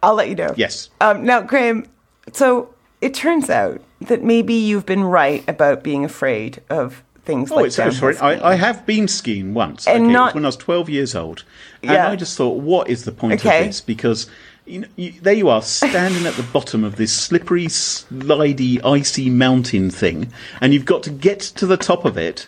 [0.01, 0.55] I'll let you know.
[0.57, 0.89] Yes.
[0.99, 1.85] Um, now, Graham,
[2.33, 7.55] so it turns out that maybe you've been right about being afraid of things like
[7.55, 7.55] that.
[7.55, 8.39] Oh, like it's so downhill sorry.
[8.39, 9.87] I, I have been skiing once.
[9.87, 11.43] And okay, not- when I was 12 years old.
[11.83, 12.09] And Yeah.
[12.09, 13.59] I just thought, what is the point Okay.
[13.61, 13.81] of this?
[13.81, 14.27] Because
[14.65, 19.29] you know, you, there you are, standing at the bottom of this slippery, slidey, icy
[19.29, 20.31] mountain thing,
[20.61, 22.47] and you've got to get to the top of it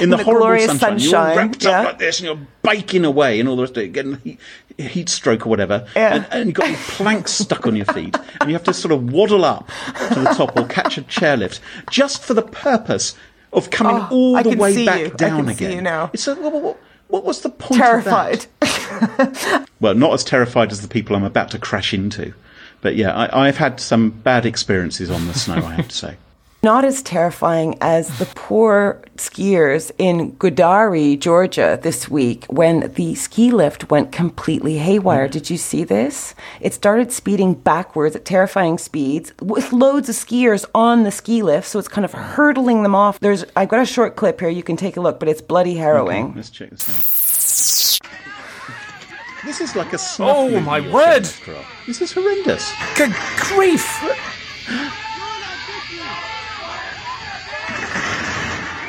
[0.00, 0.98] in the, the horrible glorious sunshine.
[0.98, 1.80] sunshine, You're wrapped yeah.
[1.80, 4.38] up like this, and you're baking away, and all the rest of it, getting
[4.78, 5.86] heat, stroke or whatever.
[5.96, 6.14] Yeah.
[6.16, 9.12] And, and you've got planks stuck on your feet, and you have to sort of
[9.12, 9.68] waddle up
[10.10, 13.14] to the top or catch a chairlift just for the purpose
[13.52, 15.06] of coming Oh, all I the way back you.
[15.06, 15.72] I down again.
[15.72, 16.10] you now.
[16.12, 16.76] It's a, what, what,
[17.08, 18.46] what was the point Terrified.
[18.62, 19.66] of that?
[19.80, 22.32] Well, not as terrified as the people I'm about to crash into.
[22.82, 26.16] But yeah, I, I've had some bad experiences on the snow, I have to say.
[26.64, 33.50] Not as terrifying as the poor skiers in Gudauri, Georgia this week when the ski
[33.50, 35.24] lift went completely haywire.
[35.24, 35.32] Mm-hmm.
[35.32, 36.36] Did you see this?
[36.60, 41.66] It started speeding backwards at terrifying speeds with loads of skiers on the ski lift,
[41.66, 43.18] so it's kind of hurtling them off.
[43.18, 45.74] There's I've got a short clip here, you can take a look, but it's bloody
[45.74, 46.32] harrowing.
[46.36, 48.08] Let's check this out.
[49.44, 50.92] This is like a snuff Oh, my word.
[50.92, 51.64] showing us, Carol.
[51.88, 52.72] This is horrendous.
[52.96, 53.12] Good
[53.48, 53.84] grief!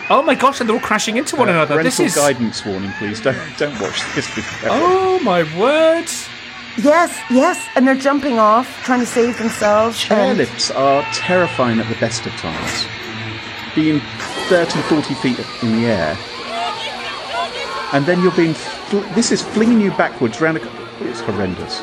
[0.09, 1.81] Oh my gosh, and they're all crashing into one uh, another.
[1.81, 2.15] This is.
[2.15, 3.21] guidance warning, please.
[3.21, 4.27] Don't don't watch this.
[4.65, 6.09] Oh my word!
[6.77, 10.05] Yes, yes, and they're jumping off, trying to save themselves.
[10.09, 12.85] and- Chairlifts are terrifying at the best of times.
[13.75, 14.01] Being
[14.49, 16.17] 30, 40 feet in the air,
[17.93, 18.53] and then you're being.
[18.53, 20.61] Fl- this is flinging you backwards round a.
[21.09, 21.81] It's horrendous.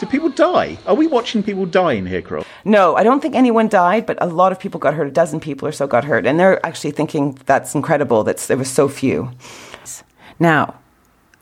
[0.00, 0.78] Do people die?
[0.86, 2.46] Are we watching people die in here, Carol?
[2.64, 5.06] No, I don't think anyone died, but a lot of people got hurt.
[5.06, 6.24] A dozen people or so got hurt.
[6.24, 9.30] And they're actually thinking that's incredible that there was so few.
[10.38, 10.76] Now,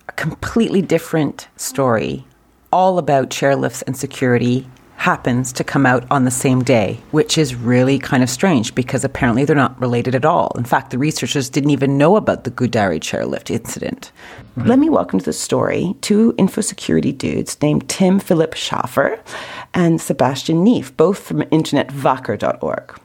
[0.08, 2.26] a completely different story,
[2.72, 4.68] all about chairlifts and security,
[4.98, 9.04] happens to come out on the same day, which is really kind of strange because
[9.04, 10.52] apparently they're not related at all.
[10.56, 14.10] In fact, the researchers didn't even know about the Gudauri chairlift incident.
[14.56, 19.20] Let me welcome to the story two infosecurity dudes named Tim Philip Schaffer
[19.72, 22.98] and Sebastian Neef, both from internetwache.org.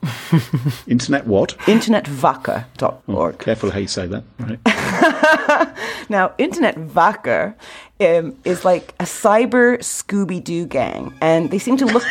[0.88, 1.49] Internet what?
[1.60, 3.03] internetwache.org.
[3.08, 4.23] Oh, careful how you say that.
[4.39, 4.60] Right.
[6.10, 7.56] Now, Internet Wache
[8.03, 12.03] um, is like a cyber Scooby Doo gang, and they seem to look.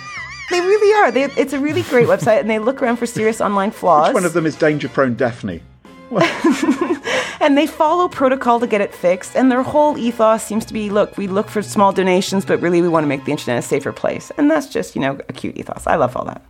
[0.50, 1.10] they really are.
[1.10, 4.08] They, it's a really great website, and they look around for serious online flaws.
[4.08, 5.62] Which one of them is danger prone Daphne?
[7.40, 9.36] and they follow protocol to get it fixed.
[9.36, 12.82] And their whole ethos seems to be look, we look for small donations, but really
[12.82, 14.32] we want to make the internet a safer place.
[14.36, 15.86] And that's just, you know, a cute ethos.
[15.86, 16.42] I love all that.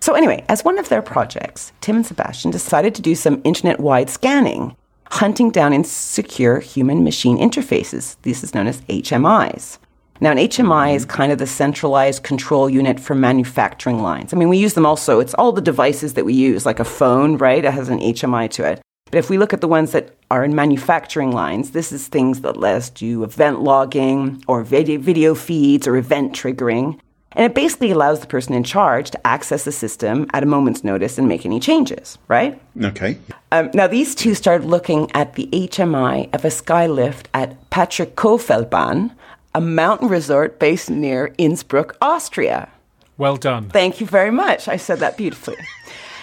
[0.00, 3.80] So, anyway, as one of their projects, Tim and Sebastian decided to do some internet
[3.80, 4.76] wide scanning,
[5.10, 8.16] hunting down insecure human machine interfaces.
[8.22, 9.78] This is known as HMIs.
[10.20, 11.16] Now, an HMI is mm-hmm.
[11.16, 14.32] kind of the centralized control unit for manufacturing lines.
[14.32, 15.20] I mean, we use them also.
[15.20, 17.64] It's all the devices that we use, like a phone, right?
[17.64, 18.80] It has an HMI to it.
[19.10, 22.42] But if we look at the ones that are in manufacturing lines, this is things
[22.42, 26.98] that let us do event logging or video, video feeds or event triggering.
[27.32, 30.82] And it basically allows the person in charge to access the system at a moment's
[30.82, 32.60] notice and make any changes, right?
[32.82, 33.18] Okay.
[33.52, 39.12] Um, now, these two started looking at the HMI of a sky lift at Patscherkofelbahn,
[39.54, 42.70] a mountain resort based near Innsbruck, Austria.
[43.18, 43.68] Well done.
[43.68, 44.68] Thank you very much.
[44.68, 45.56] I said that beautifully.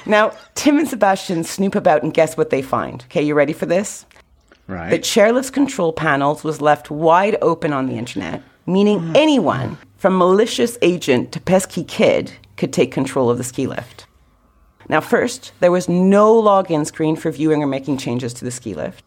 [0.05, 3.03] Now, Tim and Sebastian snoop about and guess what they find.
[3.05, 4.05] Okay, you ready for this?
[4.67, 4.89] Right.
[4.89, 10.77] The chairlift's control panels was left wide open on the internet, meaning anyone, from malicious
[10.83, 14.05] agent to pesky kid, could take control of the ski lift.
[14.87, 18.75] Now, first, there was no login screen for viewing or making changes to the ski
[18.75, 19.03] lift.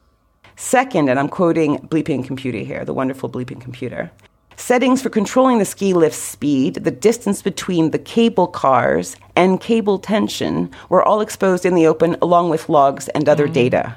[0.56, 4.10] Second, and I'm quoting Bleeping Computer here, the wonderful Bleeping Computer.
[4.56, 10.00] Settings for controlling the ski lift's speed, the distance between the cable cars, and cable
[10.00, 13.52] tension were all exposed in the open along with logs and other mm.
[13.52, 13.94] data.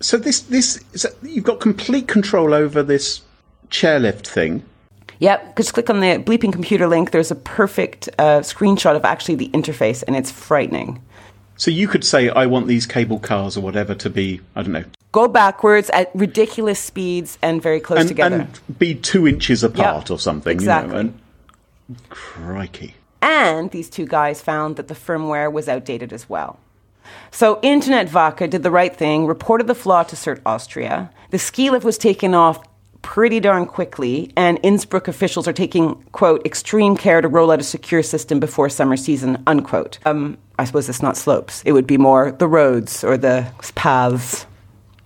[0.00, 3.22] So this this is you've got complete control over this
[3.68, 4.64] chairlift thing.
[5.20, 7.10] Yep, just click on the bleeping computer link.
[7.12, 11.00] There's a perfect uh, screenshot of actually the interface, and it's frightening.
[11.56, 14.72] So you could say, I want these cable cars or whatever to be, I don't
[14.72, 18.36] know, Go backwards at ridiculous speeds and very close and, together.
[18.68, 20.52] and be two inches apart Yeah, or something.
[20.52, 20.96] exactly.
[20.96, 21.12] You know,
[21.88, 22.94] and, crikey.
[23.20, 26.58] And these two guys found that the firmware was outdated as well.
[27.32, 31.10] So Internet Wache did the right thing, reported the flaw to CERT Austria.
[31.30, 32.60] The ski lift was taken off
[33.02, 37.64] pretty darn quickly, and Innsbruck officials are taking, quote, extreme care to roll out a
[37.64, 39.98] secure system before summer season, unquote.
[40.04, 41.62] Um, I suppose it's not slopes.
[41.64, 44.46] It would be more the roads or the paths,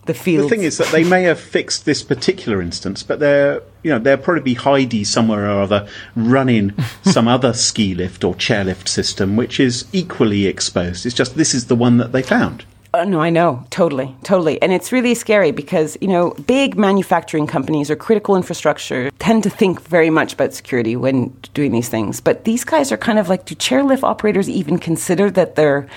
[0.07, 0.51] the fields.
[0.51, 3.99] The thing is that they may have fixed this particular instance, but they're, you know,
[3.99, 9.37] there'll probably be Heidi somewhere or other running some other ski lift or chairlift system
[9.37, 11.07] which is equally exposed.
[11.07, 12.65] It's just this is the one that they found.
[12.97, 13.65] Oh, no, I know.
[13.71, 14.15] Totally.
[14.23, 14.63] Totally.
[14.63, 19.51] And it's really scary because, you know, big manufacturing companies or critical infrastructure tend to
[19.51, 22.21] think very much about security when doing these things.
[22.21, 25.89] But these guys are kind of like, do chairlift operators even consider that their,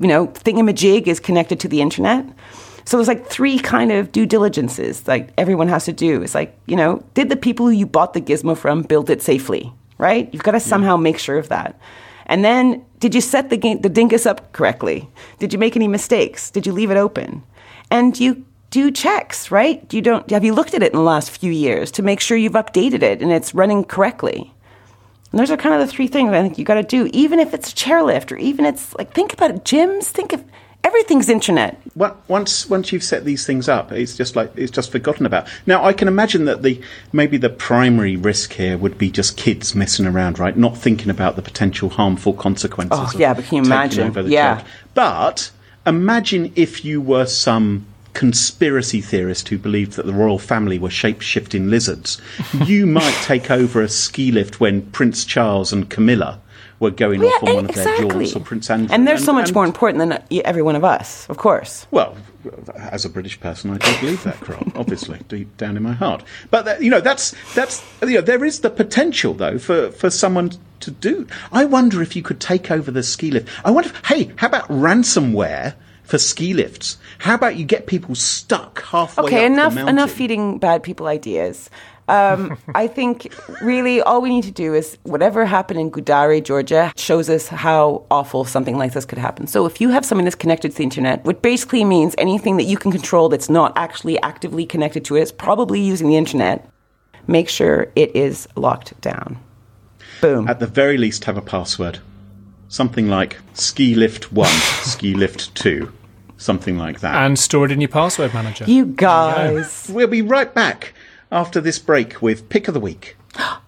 [0.00, 2.24] you know, thingamajig is connected to the internet?
[2.86, 6.22] So there's like three kind of due diligences like everyone has to do.
[6.22, 9.20] It's like, you know, did the people who you bought the gizmo from build it
[9.20, 9.70] safely?
[9.98, 10.32] Right?
[10.32, 11.78] You've got to somehow make sure of that.
[12.28, 15.08] And then, did you set the, the dingus up correctly?
[15.38, 16.50] Did you make any mistakes?
[16.50, 17.42] Did you leave it open?
[17.90, 19.92] And you do checks, right?
[19.92, 22.36] You don't have you looked at it in the last few years to make sure
[22.36, 24.52] you've updated it and it's running correctly.
[25.30, 27.38] And those are kind of the three things I think you got to do, even
[27.38, 30.04] if it's a chairlift or even it's like think about it, gyms.
[30.04, 30.44] Think of
[30.84, 31.80] everything's internet.
[31.94, 35.48] Well, once once you've set these things up, it's just like it's just forgotten about.
[35.66, 36.80] Now, I can imagine that the
[37.12, 40.56] maybe the primary risk here would be just kids messing around, right?
[40.56, 42.98] Not thinking about the potential harmful consequences.
[43.14, 44.08] Oh, yeah, but can you imagine?
[44.08, 44.56] over the Yeah.
[44.56, 44.68] child.
[44.94, 45.50] But
[45.86, 51.20] imagine if you were some conspiracy theorist who believed that the royal family were shape
[51.20, 52.20] shifting lizards.
[52.64, 56.40] you might take over a ski lift when Prince Charles and Camilla
[56.80, 58.88] were going off on one of their jaunts, or Prince Andrew.
[58.94, 61.86] And they're so much and- more important than uh, every one of us, of course.
[61.90, 62.16] well,
[62.76, 64.70] as a British person, I do believe that, Carol.
[64.76, 66.22] Obviously, deep down in my heart.
[66.50, 70.08] But that, you know, that's that's you know, there is the potential though for for
[70.08, 71.26] someone to do.
[71.52, 73.48] I wonder if you could take over the ski lift.
[73.64, 73.90] I wonder.
[73.90, 76.96] If, hey, how about ransomware for ski lifts?
[77.18, 79.94] How about you get people stuck halfway Okay, up enough the mountain?
[79.96, 81.68] enough feeding bad people ideas.
[82.08, 86.92] Um, I think really all we need to do is whatever happened in Gudauri, Georgia,
[86.96, 89.46] shows us how awful something like this could happen.
[89.46, 92.64] So if you have something that's connected to the internet, which basically means anything that
[92.64, 96.68] you can control that's not actually actively connected to it is probably using the internet,
[97.26, 99.38] make sure it is locked down.
[100.20, 100.48] Boom.
[100.48, 102.00] At the very least, have a password.
[102.68, 104.48] Something like ski lift one,
[104.82, 105.92] ski lift two,
[106.38, 107.14] something like that.
[107.14, 108.64] And store it in your password manager.
[108.64, 109.90] you guys.
[109.92, 110.94] We'll be right back
[111.30, 113.16] after this break with Pick of the Week.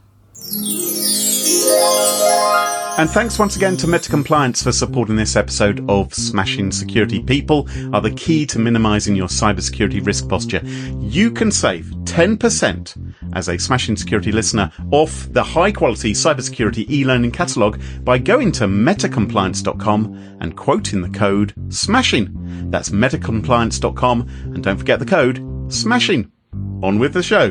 [3.01, 7.23] And thanks once again to Meta Compliance for supporting this episode of Smashing Security.
[7.23, 10.61] People are the key to minimizing your cybersecurity risk posture.
[10.99, 17.31] You can save 10% as a Smashing Security listener off the high quality cybersecurity e-learning
[17.31, 22.70] catalog by going to metacompliance.com and quoting the code SMASHING.
[22.70, 25.38] That's metacompliance.com and don't forget the code
[25.73, 26.31] SMASHING.
[26.53, 27.51] On with the show.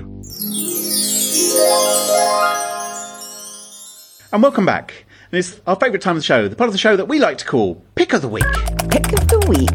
[4.31, 5.05] And welcome back.
[5.31, 7.19] And it's our favourite time of the show, the part of the show that we
[7.19, 8.43] like to call Pick of the Week.
[8.89, 9.69] Pick of the week.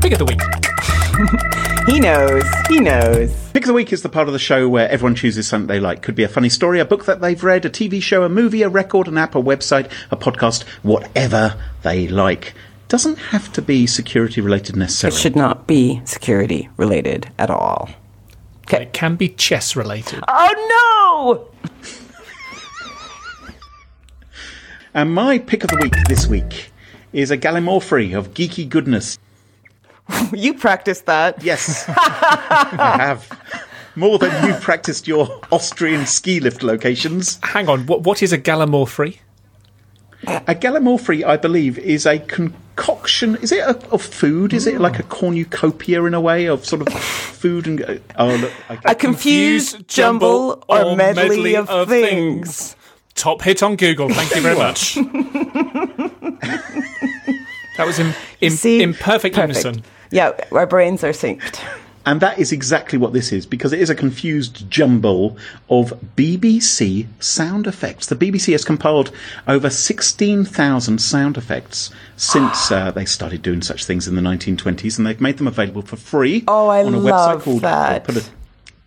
[0.00, 0.40] Pick of the week.
[1.86, 2.44] He knows.
[2.68, 3.34] He knows.
[3.52, 5.80] Pick of the Week is the part of the show where everyone chooses something they
[5.80, 6.00] like.
[6.00, 8.62] Could be a funny story, a book that they've read, a TV show, a movie,
[8.62, 12.54] a record, an app, a website, a podcast, whatever they like.
[12.92, 15.16] It doesn't have to be security related necessarily.
[15.16, 17.88] It should not be security related at all.
[18.66, 18.82] Okay.
[18.82, 20.22] It can be chess related.
[20.28, 21.70] Oh no!
[24.92, 26.70] And my pick of the week this week
[27.14, 29.18] is a gallimaufry of geeky goodness.
[30.34, 31.42] You practiced that.
[31.42, 33.26] Yes, I have.
[33.96, 37.38] More than you've practiced your Austrian ski lift locations.
[37.42, 39.16] Hang on, what, what is a gallimaufry?
[40.26, 42.18] A gallimaufry, I believe, is a
[42.76, 43.36] concoction.
[43.36, 44.52] Is it a, of food?
[44.52, 45.08] Is it like a hmm.
[45.08, 48.00] cornucopia in a way of sort of food and?
[48.18, 52.76] Oh, look, I, A confused jumble or medley, of, things.
[53.14, 54.08] Top hit on Google.
[54.08, 54.94] Thank you very much.
[57.76, 58.82] that was in, in, See?
[58.82, 59.64] in perfect, Perfect.
[59.64, 59.84] unison.
[60.10, 61.62] Yeah, our brains are synced.
[62.04, 65.36] And that is exactly what this is, because it is a confused jumble
[65.70, 68.06] of BBC sound effects.
[68.06, 69.12] The BBC has compiled
[69.46, 75.06] over 16,000 sound effects since uh, they started doing such things in the 1920s, and
[75.06, 77.62] they've made them available for free Oh, I on a love website called.
[77.62, 77.92] that.
[77.92, 78.24] I'll put, a,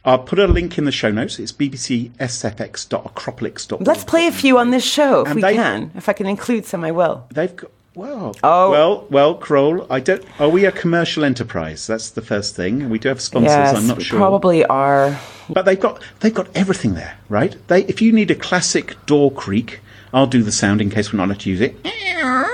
[0.04, 1.40] I'll put a link in the show notes.
[1.40, 3.88] It's bbcsfx.acropolis.org.
[3.88, 5.92] Let's play a few on this show if And we can.
[5.96, 7.26] If I can include some, I will.
[7.32, 7.72] They've got.
[7.96, 8.72] Well, Oh.
[8.72, 9.88] well, well, Carol.
[9.90, 10.24] I don't.
[10.40, 11.88] Are we a commercial enterprise?
[11.88, 12.90] That's the first thing.
[12.90, 13.52] We do have sponsors.
[13.52, 14.20] yes, I'm not we sure.
[14.20, 15.18] probably are.
[15.50, 17.56] But they've got they've got everything there, right?
[17.68, 19.80] They if you need a classic door creak,
[20.14, 21.76] I'll do the sound in case we're not allowed to use it.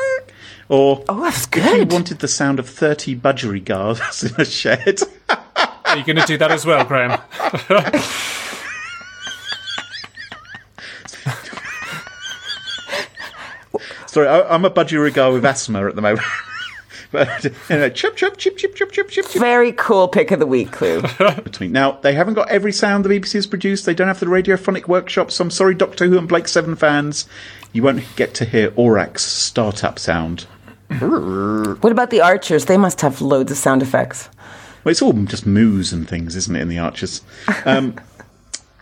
[0.69, 5.01] Or Oh, that's if you wanted the sound of thirty budgerigars in a shed.
[5.83, 7.19] Are you going to do that as well, Graham?
[14.11, 16.27] Sorry, I, am a budgie budgerigar with asthma at the moment.
[17.13, 19.25] but anyway, chip, chip, chip, chip, chip, chip, chip.
[19.31, 21.01] Very cool pick of the week, Clue.
[21.69, 23.85] now, they haven't got every sound the BBC has produced.
[23.85, 25.39] They don't have the radiophonic workshops.
[25.39, 27.25] I'm sorry, Doctor Who and Blake Seven fans.
[27.71, 30.41] You won't get to hear Orac's startup sound.
[30.99, 32.65] what about the Archers?
[32.65, 34.27] They must have loads of sound effects.
[34.83, 37.21] Well, it's all just moos and things, isn't it, in the Archers?
[37.63, 37.95] Um,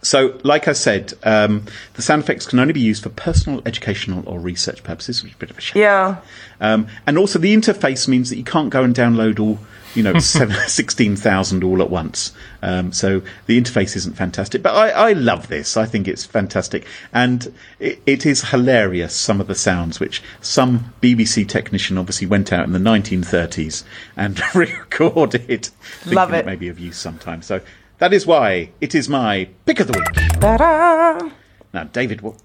[0.02, 4.28] so, like I said, um, the sound effects can only be used for personal, educational,
[4.28, 5.82] or research purposes, which is a bit of a shame.
[5.82, 6.18] Yeah.
[6.62, 9.60] Um, and also, the interface means that you can't go and download all,
[9.96, 12.32] you know, 16,000 all at once.
[12.62, 14.62] Um, so the interface isn't fantastic.
[14.62, 15.78] But I, I love this.
[15.78, 16.86] I think it's fantastic.
[17.14, 22.54] And it, it is hilarious, some of the sounds, which some BBC technician obviously went
[22.54, 23.84] out in the 1930s
[24.16, 25.66] and recorded.
[25.68, 26.46] Thinking Love it.
[26.46, 27.42] may be of use sometime.
[27.42, 27.62] So
[28.00, 30.40] that is why it is my pick of the week.
[30.40, 31.30] Ta-da!
[31.74, 32.36] Now, David, what,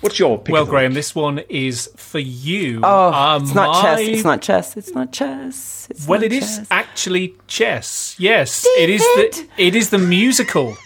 [0.00, 0.96] what's your pick Well, of the Graham, week?
[0.96, 2.80] this one is for you.
[2.82, 4.00] Oh, Uh, it's not chess.
[4.00, 4.76] It's not chess.
[4.76, 5.86] It's not chess.
[5.90, 6.66] It's Well, not it is chess.
[6.70, 8.14] actually chess.
[8.18, 9.00] Yes, it is.
[9.00, 10.76] The, it is the musical,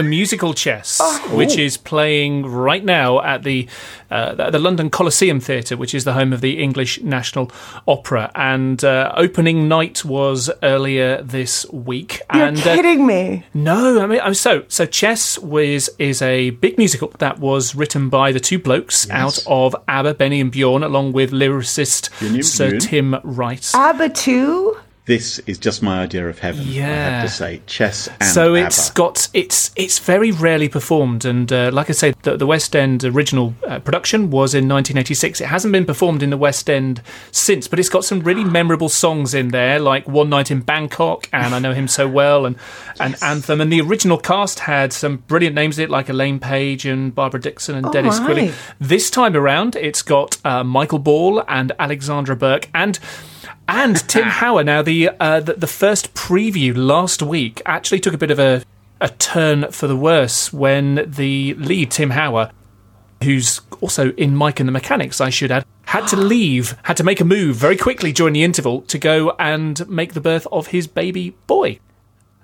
[0.00, 1.36] the musical chess, Oh.
[1.36, 3.68] which is playing right now at the
[4.10, 7.50] uh, the- London Coliseum Theatre, which is the home of the English National
[7.86, 8.30] Opera.
[8.34, 12.20] And uh, opening night was earlier this week.
[12.34, 13.44] You're and uh, kidding me.
[13.54, 14.86] no, I mean, I'm so so.
[14.86, 19.76] Chess was is a big musical that was written by the two blokes out of
[19.86, 22.10] ABBA, Benny and Bjorn, along with lyricist
[22.44, 23.70] Sir Tim Wright.
[23.74, 24.76] ABBA 2?
[25.06, 26.64] This is just my idea of heaven.
[26.68, 26.84] Yeah.
[26.84, 27.10] I Yeah.
[27.20, 28.94] have to say, chess and so it's ABBA.
[28.94, 33.02] got it's it's very rarely performed, and uh, like I say, the, the West End
[33.02, 35.40] original uh, production was in 1986.
[35.40, 38.88] It hasn't been performed in the West End since, but it's got some really memorable
[38.88, 42.56] songs in there, like "One Night in Bangkok" and "I Know Him So Well" and
[43.00, 46.84] and "Anthem." And the original cast had some brilliant names in it, like Elaine Paige
[46.86, 48.26] and Barbara Dickson and Dennis my.
[48.26, 48.52] Quilly.
[48.78, 52.98] This time around, it's got uh, Michael Ball and Alexandra Burke and.
[53.70, 54.64] And Tim Howar.
[54.64, 58.62] Now, the, uh, the the first preview last week actually took a bit of a
[59.00, 62.50] a turn for the worse when the lead Tim Howar,
[63.22, 67.04] who's also in Mike and the Mechanics, I should add, had to leave, had to
[67.04, 70.66] make a move very quickly during the interval to go and make the birth of
[70.68, 71.78] his baby boy.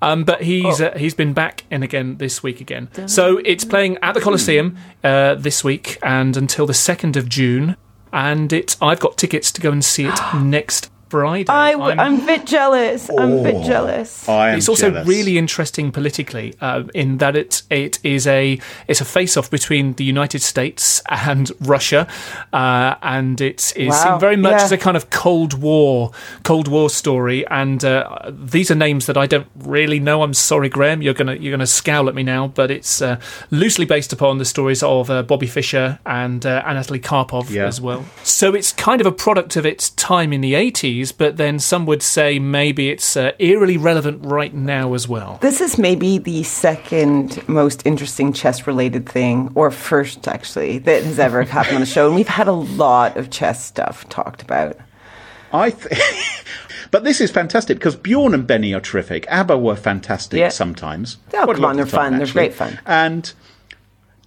[0.00, 2.88] Um, but he's uh, he's been back in again this week again.
[3.08, 7.76] So it's playing at the Coliseum uh, this week and until the second of June.
[8.12, 11.46] And it's I've got tickets to go and see it next Friday.
[11.48, 13.08] I w- I'm- I'm a bit jealous.
[13.10, 14.28] I'm a bit jealous.
[14.28, 15.06] I am it's also jealous.
[15.08, 19.94] really interesting politically uh, in that it it is a it's a face off between
[19.94, 22.06] the United States and Russia,
[22.52, 24.64] uh, and it's is Wow, very much yeah.
[24.64, 26.10] as a kind of Cold War
[26.44, 27.46] Cold War story.
[27.46, 30.22] And uh, these are names that I don't really know.
[30.22, 31.02] I'm sorry, Graham.
[31.02, 33.18] You're gonna you're gonna scowl at me now, but it's uh,
[33.50, 37.66] loosely based upon the stories of uh, Bobby Fischer and uh, Anatoly Karpov Yeah.
[37.66, 38.04] as well.
[38.24, 41.86] So it's kind of a product of its time in the 80s, but then some
[41.86, 45.38] would say maybe it's uh, eerily relevant right now as well.
[45.42, 51.18] This is maybe the second most interesting chess related thing, or first actually, that has
[51.18, 52.06] ever happened on the show.
[52.06, 54.76] And we've had a lot of chess stuff talked about.
[55.52, 56.00] I th-
[56.90, 59.26] but this is fantastic because Bjorn and Benny are terrific.
[59.28, 60.48] ABBA were fantastic Yeah.
[60.48, 61.18] sometimes.
[61.34, 62.18] Oh, Quite come on, they're the time, fun.
[62.18, 62.78] They're great fun.
[62.84, 63.32] And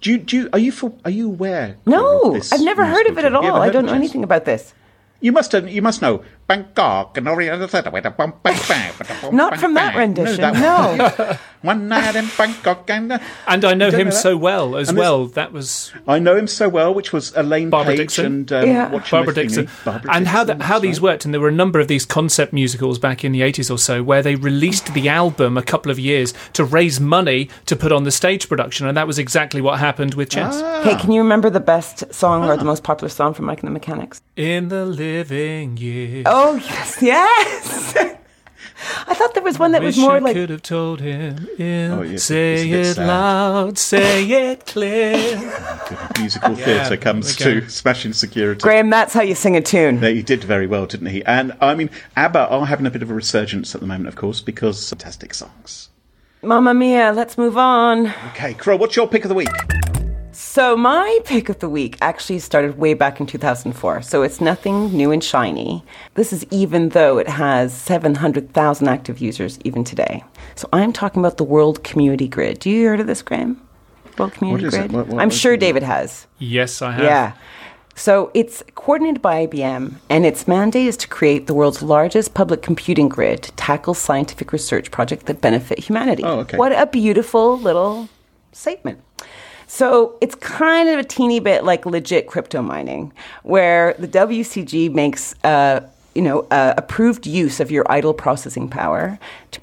[0.00, 1.76] do you, do you, are you fu- are you aware?
[1.84, 3.60] No, of this I've never heard of it at all.
[3.60, 4.72] I don't know anything about this.
[5.20, 7.36] You must have, you must know Bangkok and Not
[9.60, 10.40] from that rendition.
[10.40, 11.36] No.
[11.62, 14.98] One night in Bangkok and uh, And I know him know so well as And
[14.98, 15.26] this- well.
[15.26, 18.26] That was I know him so well, which was Elaine Barbara Paige Dickson.
[18.26, 18.88] and um, Yeah.
[19.10, 19.66] Barbara Dickson.
[19.66, 19.84] Thingy.
[19.84, 21.12] Barbara and how the, how these right.
[21.12, 23.78] worked, and there were a number of these concept musicals back in the 80s or
[23.78, 27.92] so where they released the album a couple of years to raise money to put
[27.92, 30.60] on the stage production, and that was exactly what happened with Chess.
[30.64, 30.82] Ah.
[30.82, 33.68] Hey, can you remember the best song or the most popular song from Mike and
[33.68, 34.20] the Mechanics?
[34.36, 36.24] In the living Years.
[36.26, 37.96] Oh, yes, yes.
[39.06, 40.34] I thought there was one that was Wish more I like.
[40.34, 41.46] could have told him.
[41.58, 43.06] In, Oh, yes, say it's a it sad.
[43.06, 45.16] loud, say it clear.
[45.38, 47.68] Oh, musical theatre comes to.
[47.68, 48.60] Smashing Security.
[48.62, 50.00] Graham, that's how you sing a tune.
[50.00, 51.22] No, he did very well, didn't he?
[51.26, 54.16] And I mean, ABBA are having a bit of a resurgence at the moment, of
[54.16, 55.90] course, because fantastic songs.
[56.42, 58.06] Mamma mia, let's move on.
[58.30, 59.48] Okay, Carol, what's your pick of the week?
[60.52, 64.02] So, my pick of the week actually started way back in 2004.
[64.02, 65.84] So, it's nothing new and shiny.
[66.14, 70.24] This is even though it has 700,000 active users even today.
[70.56, 72.58] So, I'm talking about the World Community Grid.
[72.58, 73.60] Do you heard of this, Graham?
[74.18, 74.78] World Community is it?
[74.78, 74.92] Grid?
[74.92, 75.60] What- what- I'm what sure is it?
[75.60, 76.26] David has.
[76.40, 77.04] Yes, I have.
[77.04, 77.32] Yeah.
[77.94, 82.60] So it's coordinated by IBM, and its mandate is to create the world's largest public
[82.60, 86.24] computing grid to tackle scientific research projects that benefit humanity.
[86.24, 86.56] Oh, okay.
[86.56, 88.08] What a beautiful little
[88.52, 88.98] statement.
[89.72, 93.12] So it's kind of a teeny bit like legit crypto mining,
[93.44, 95.82] where the WCG makes uh,
[96.16, 99.16] you know, uh, approved use of your idle processing power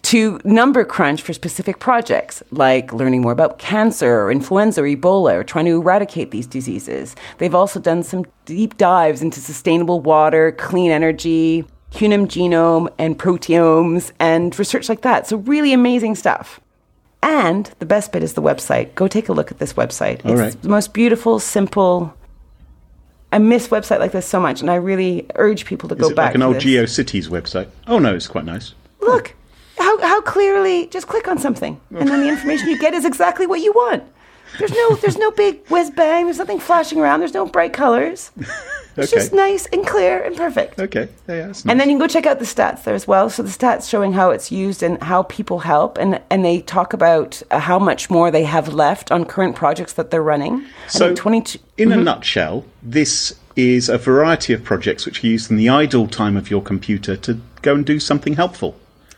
[0.03, 5.33] to number crunch for specific projects like learning more about cancer or influenza or Ebola
[5.33, 7.13] or trying to eradicate these diseases.
[7.39, 14.13] They've also done some deep dives into sustainable water, clean energy, human genome and proteomes
[14.19, 15.27] and research like that.
[15.27, 16.61] So really amazing stuff.
[17.27, 18.95] And the best bit is the website.
[18.95, 20.25] Go take a look at this website.
[20.25, 20.61] All it's right.
[20.61, 22.13] the most beautiful, simple.
[23.33, 26.15] I miss website like this so much, and I really urge people to Is go
[26.15, 26.27] back.
[26.27, 26.63] like an to old this.
[26.63, 27.67] GeoCities website?
[27.85, 28.73] Oh no, it's quite nice.
[29.01, 29.35] Look,
[29.77, 33.45] how how clearly just click on something, and then the information you get is exactly
[33.45, 34.03] what you want.
[34.57, 36.27] There's no there's no big whiz bang.
[36.27, 37.19] There's nothing flashing around.
[37.19, 38.31] There's no bright colors.
[38.97, 39.21] It's Okay.
[39.21, 40.79] just nice and clear and perfect.
[40.79, 41.63] Okay, yeah, nice.
[41.65, 43.29] And then you can go check out the stats there as well.
[43.29, 46.93] So the stats showing how it's used and how people help, and and they talk
[46.93, 50.63] about uh, how much more they have left on current projects that they're running.
[50.87, 51.59] So, 22.
[51.77, 56.07] in a nutshell, this is a variety of projects which are used in the idle
[56.07, 58.75] time of your computer to go and do something helpful.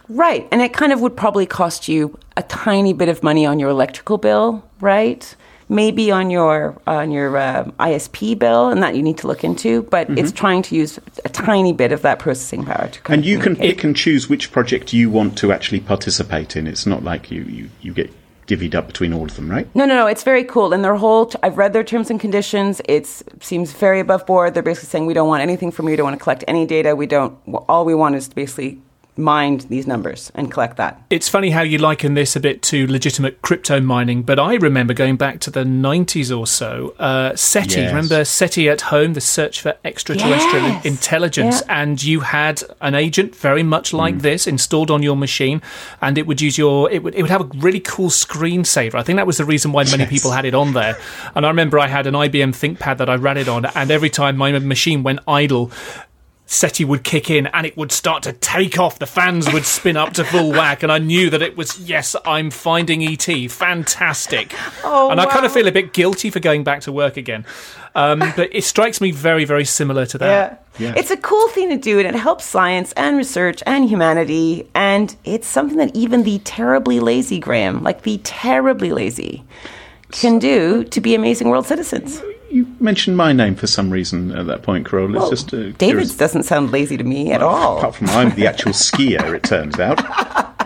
[0.07, 0.47] Right.
[0.51, 3.69] And it kind of would probably cost you a tiny bit of money on your
[3.69, 5.35] electrical bill, right?
[5.69, 9.83] Maybe on your on your um ISP bill, and that you need to look into.
[9.83, 12.99] But it's trying to use a tiny bit of that processing power to.
[12.99, 13.13] Mm-hmm.
[13.13, 16.67] And you can pick and choose which project you want to actually participate in.
[16.67, 18.11] It's not like you, you, you get
[18.47, 19.67] divvied up between all of them, right?
[19.75, 20.07] No, no, no.
[20.07, 21.31] It's very cool, and their whole.
[21.43, 22.81] I've read their terms and conditions.
[22.85, 23.05] It
[23.39, 24.55] seems very above board.
[24.55, 25.91] They're basically saying we don't want anything from you.
[25.91, 26.95] We don't want to collect any data.
[26.95, 27.37] We don't.
[27.69, 28.81] All we want is to basically
[29.19, 31.01] mind these numbers and collect that.
[31.09, 34.93] It's funny how you liken this a bit to legitimate crypto mining, but I remember
[34.93, 36.95] going back to the 90s or so.
[36.97, 37.89] Uh, SETI, Yes.
[37.89, 40.85] remember SETI at home, the search for extraterrestrial Yes.
[40.85, 41.61] intelligence?
[41.67, 41.81] Yeah.
[41.81, 45.61] And you had an agent very much like this installed on your machine,
[46.01, 48.95] and it would use your, it would, it would have a really cool screensaver.
[48.95, 50.09] I think that was the reason why many Yes.
[50.09, 50.97] people had it on there.
[51.35, 54.09] And I remember I had an IBM ThinkPad that I ran it on, and every
[54.09, 55.71] time my machine went idle,
[56.51, 58.97] SETI would kick in and it would start to take off.
[58.97, 62.15] The fans would spin up to full whack, and I knew that it was, yes,
[62.25, 63.51] I'm finding ET.
[63.51, 64.53] Fantastic.
[64.81, 67.45] Oh, and I kind of feel a bit guilty for going back to work again.
[67.95, 70.63] Um, but it strikes me very, very similar to that.
[70.79, 70.87] Yeah.
[70.87, 70.93] Yeah.
[70.97, 74.67] It's a cool thing to do, and it helps science and research and humanity.
[74.73, 79.43] And it's something that even the terribly lazy, Graham, like the terribly lazy,
[80.11, 82.21] can do to be amazing world citizens.
[82.49, 85.09] You mentioned my name for some reason at that point, Carol.
[85.11, 87.77] It's Well, just uh, David's doesn't sound lazy to me at all.
[87.77, 89.99] Apart from I'm the actual skier, it turns out.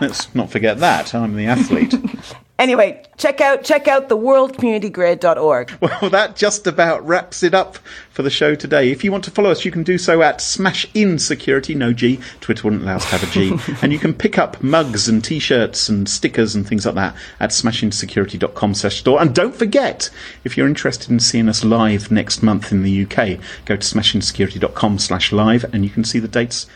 [0.02, 1.14] Let's not forget that.
[1.14, 1.94] I'm the athlete.
[2.60, 5.72] Anyway, check out check out theworldcommunitygrid.org.
[5.82, 7.78] Well, that just about wraps it up
[8.10, 8.92] for the show today.
[8.92, 11.94] If you want to follow us, you can do so at Smash In Security, no
[11.94, 12.20] G.
[12.42, 13.58] Twitter wouldn't allow us to have a G.
[13.82, 17.52] and you can pick up mugs and t-shirts and stickers and things like that at
[17.52, 19.22] smashinsecurity.com slash store.
[19.22, 20.10] And don't forget,
[20.44, 25.00] if you're interested in seeing us live next month in the UK, go to smashinsecurity.com
[25.00, 26.68] slash live and you can see the dates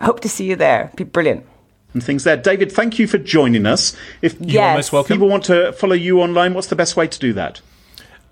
[0.00, 0.90] Hope to see you there.
[0.96, 1.46] Be brilliant.
[1.94, 2.36] And things there.
[2.36, 3.96] David, thank you for joining us.
[4.20, 4.76] If You're Yes.
[4.76, 5.16] most welcome.
[5.16, 7.60] people want to follow you online, what's the best way to do that?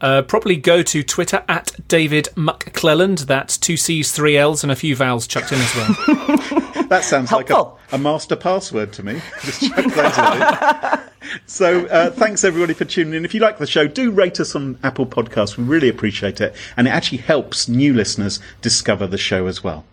[0.01, 3.27] Uh, probably go to Twitter at David McClelland.
[3.27, 6.59] That's two C's, three L's, and a few vowels chucked in as well.
[6.93, 9.23] That sounds like a, a master password to me.
[9.45, 11.41] Just chuck those in.
[11.47, 13.25] So uh, thanks everybody for tuning in.
[13.25, 15.57] If you like the show, do rate us on Apple Podcasts.
[15.57, 19.87] We really appreciate it, and it actually helps new listeners discover the show as well.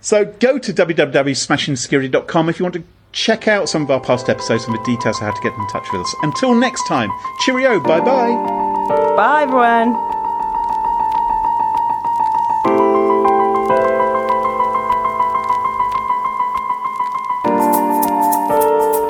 [0.00, 4.64] So go to www.smashingsecurity.com if you want to check out some of our past episodes
[4.64, 6.14] and the details of how to get in touch with us.
[6.22, 8.34] Until next time, cheerio, bye bye.
[9.16, 9.94] Bye everyone.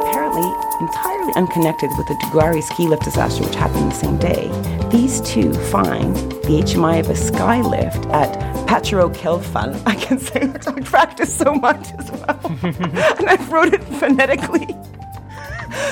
[0.01, 4.51] Apparently, entirely unconnected with the Dugari ski lift disaster, which happened the same day,
[4.91, 9.83] these two find the HMI of a sky lift at Patro Kelfan.
[9.87, 12.41] I can say it, I practiced so much as well.
[12.63, 14.69] and I wrote it phonetically.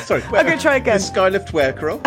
[0.03, 0.99] Sorry, I'm gonna try again.
[0.99, 2.03] The Skylift where, Carol?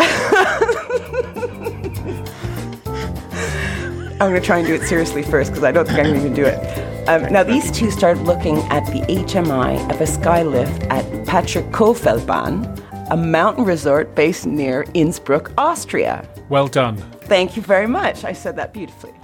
[4.20, 6.28] I'm going to try and do it seriously first because I don't think I'm going
[6.28, 7.08] to do it.
[7.08, 13.08] Um, now, these two started looking at the HMI of a sky lift at Patscherkofelbahn,
[13.10, 16.28] a mountain resort based near Innsbruck, Austria.
[16.50, 16.98] Well done.
[17.22, 18.24] Thank you very much.
[18.24, 19.14] I said that beautifully.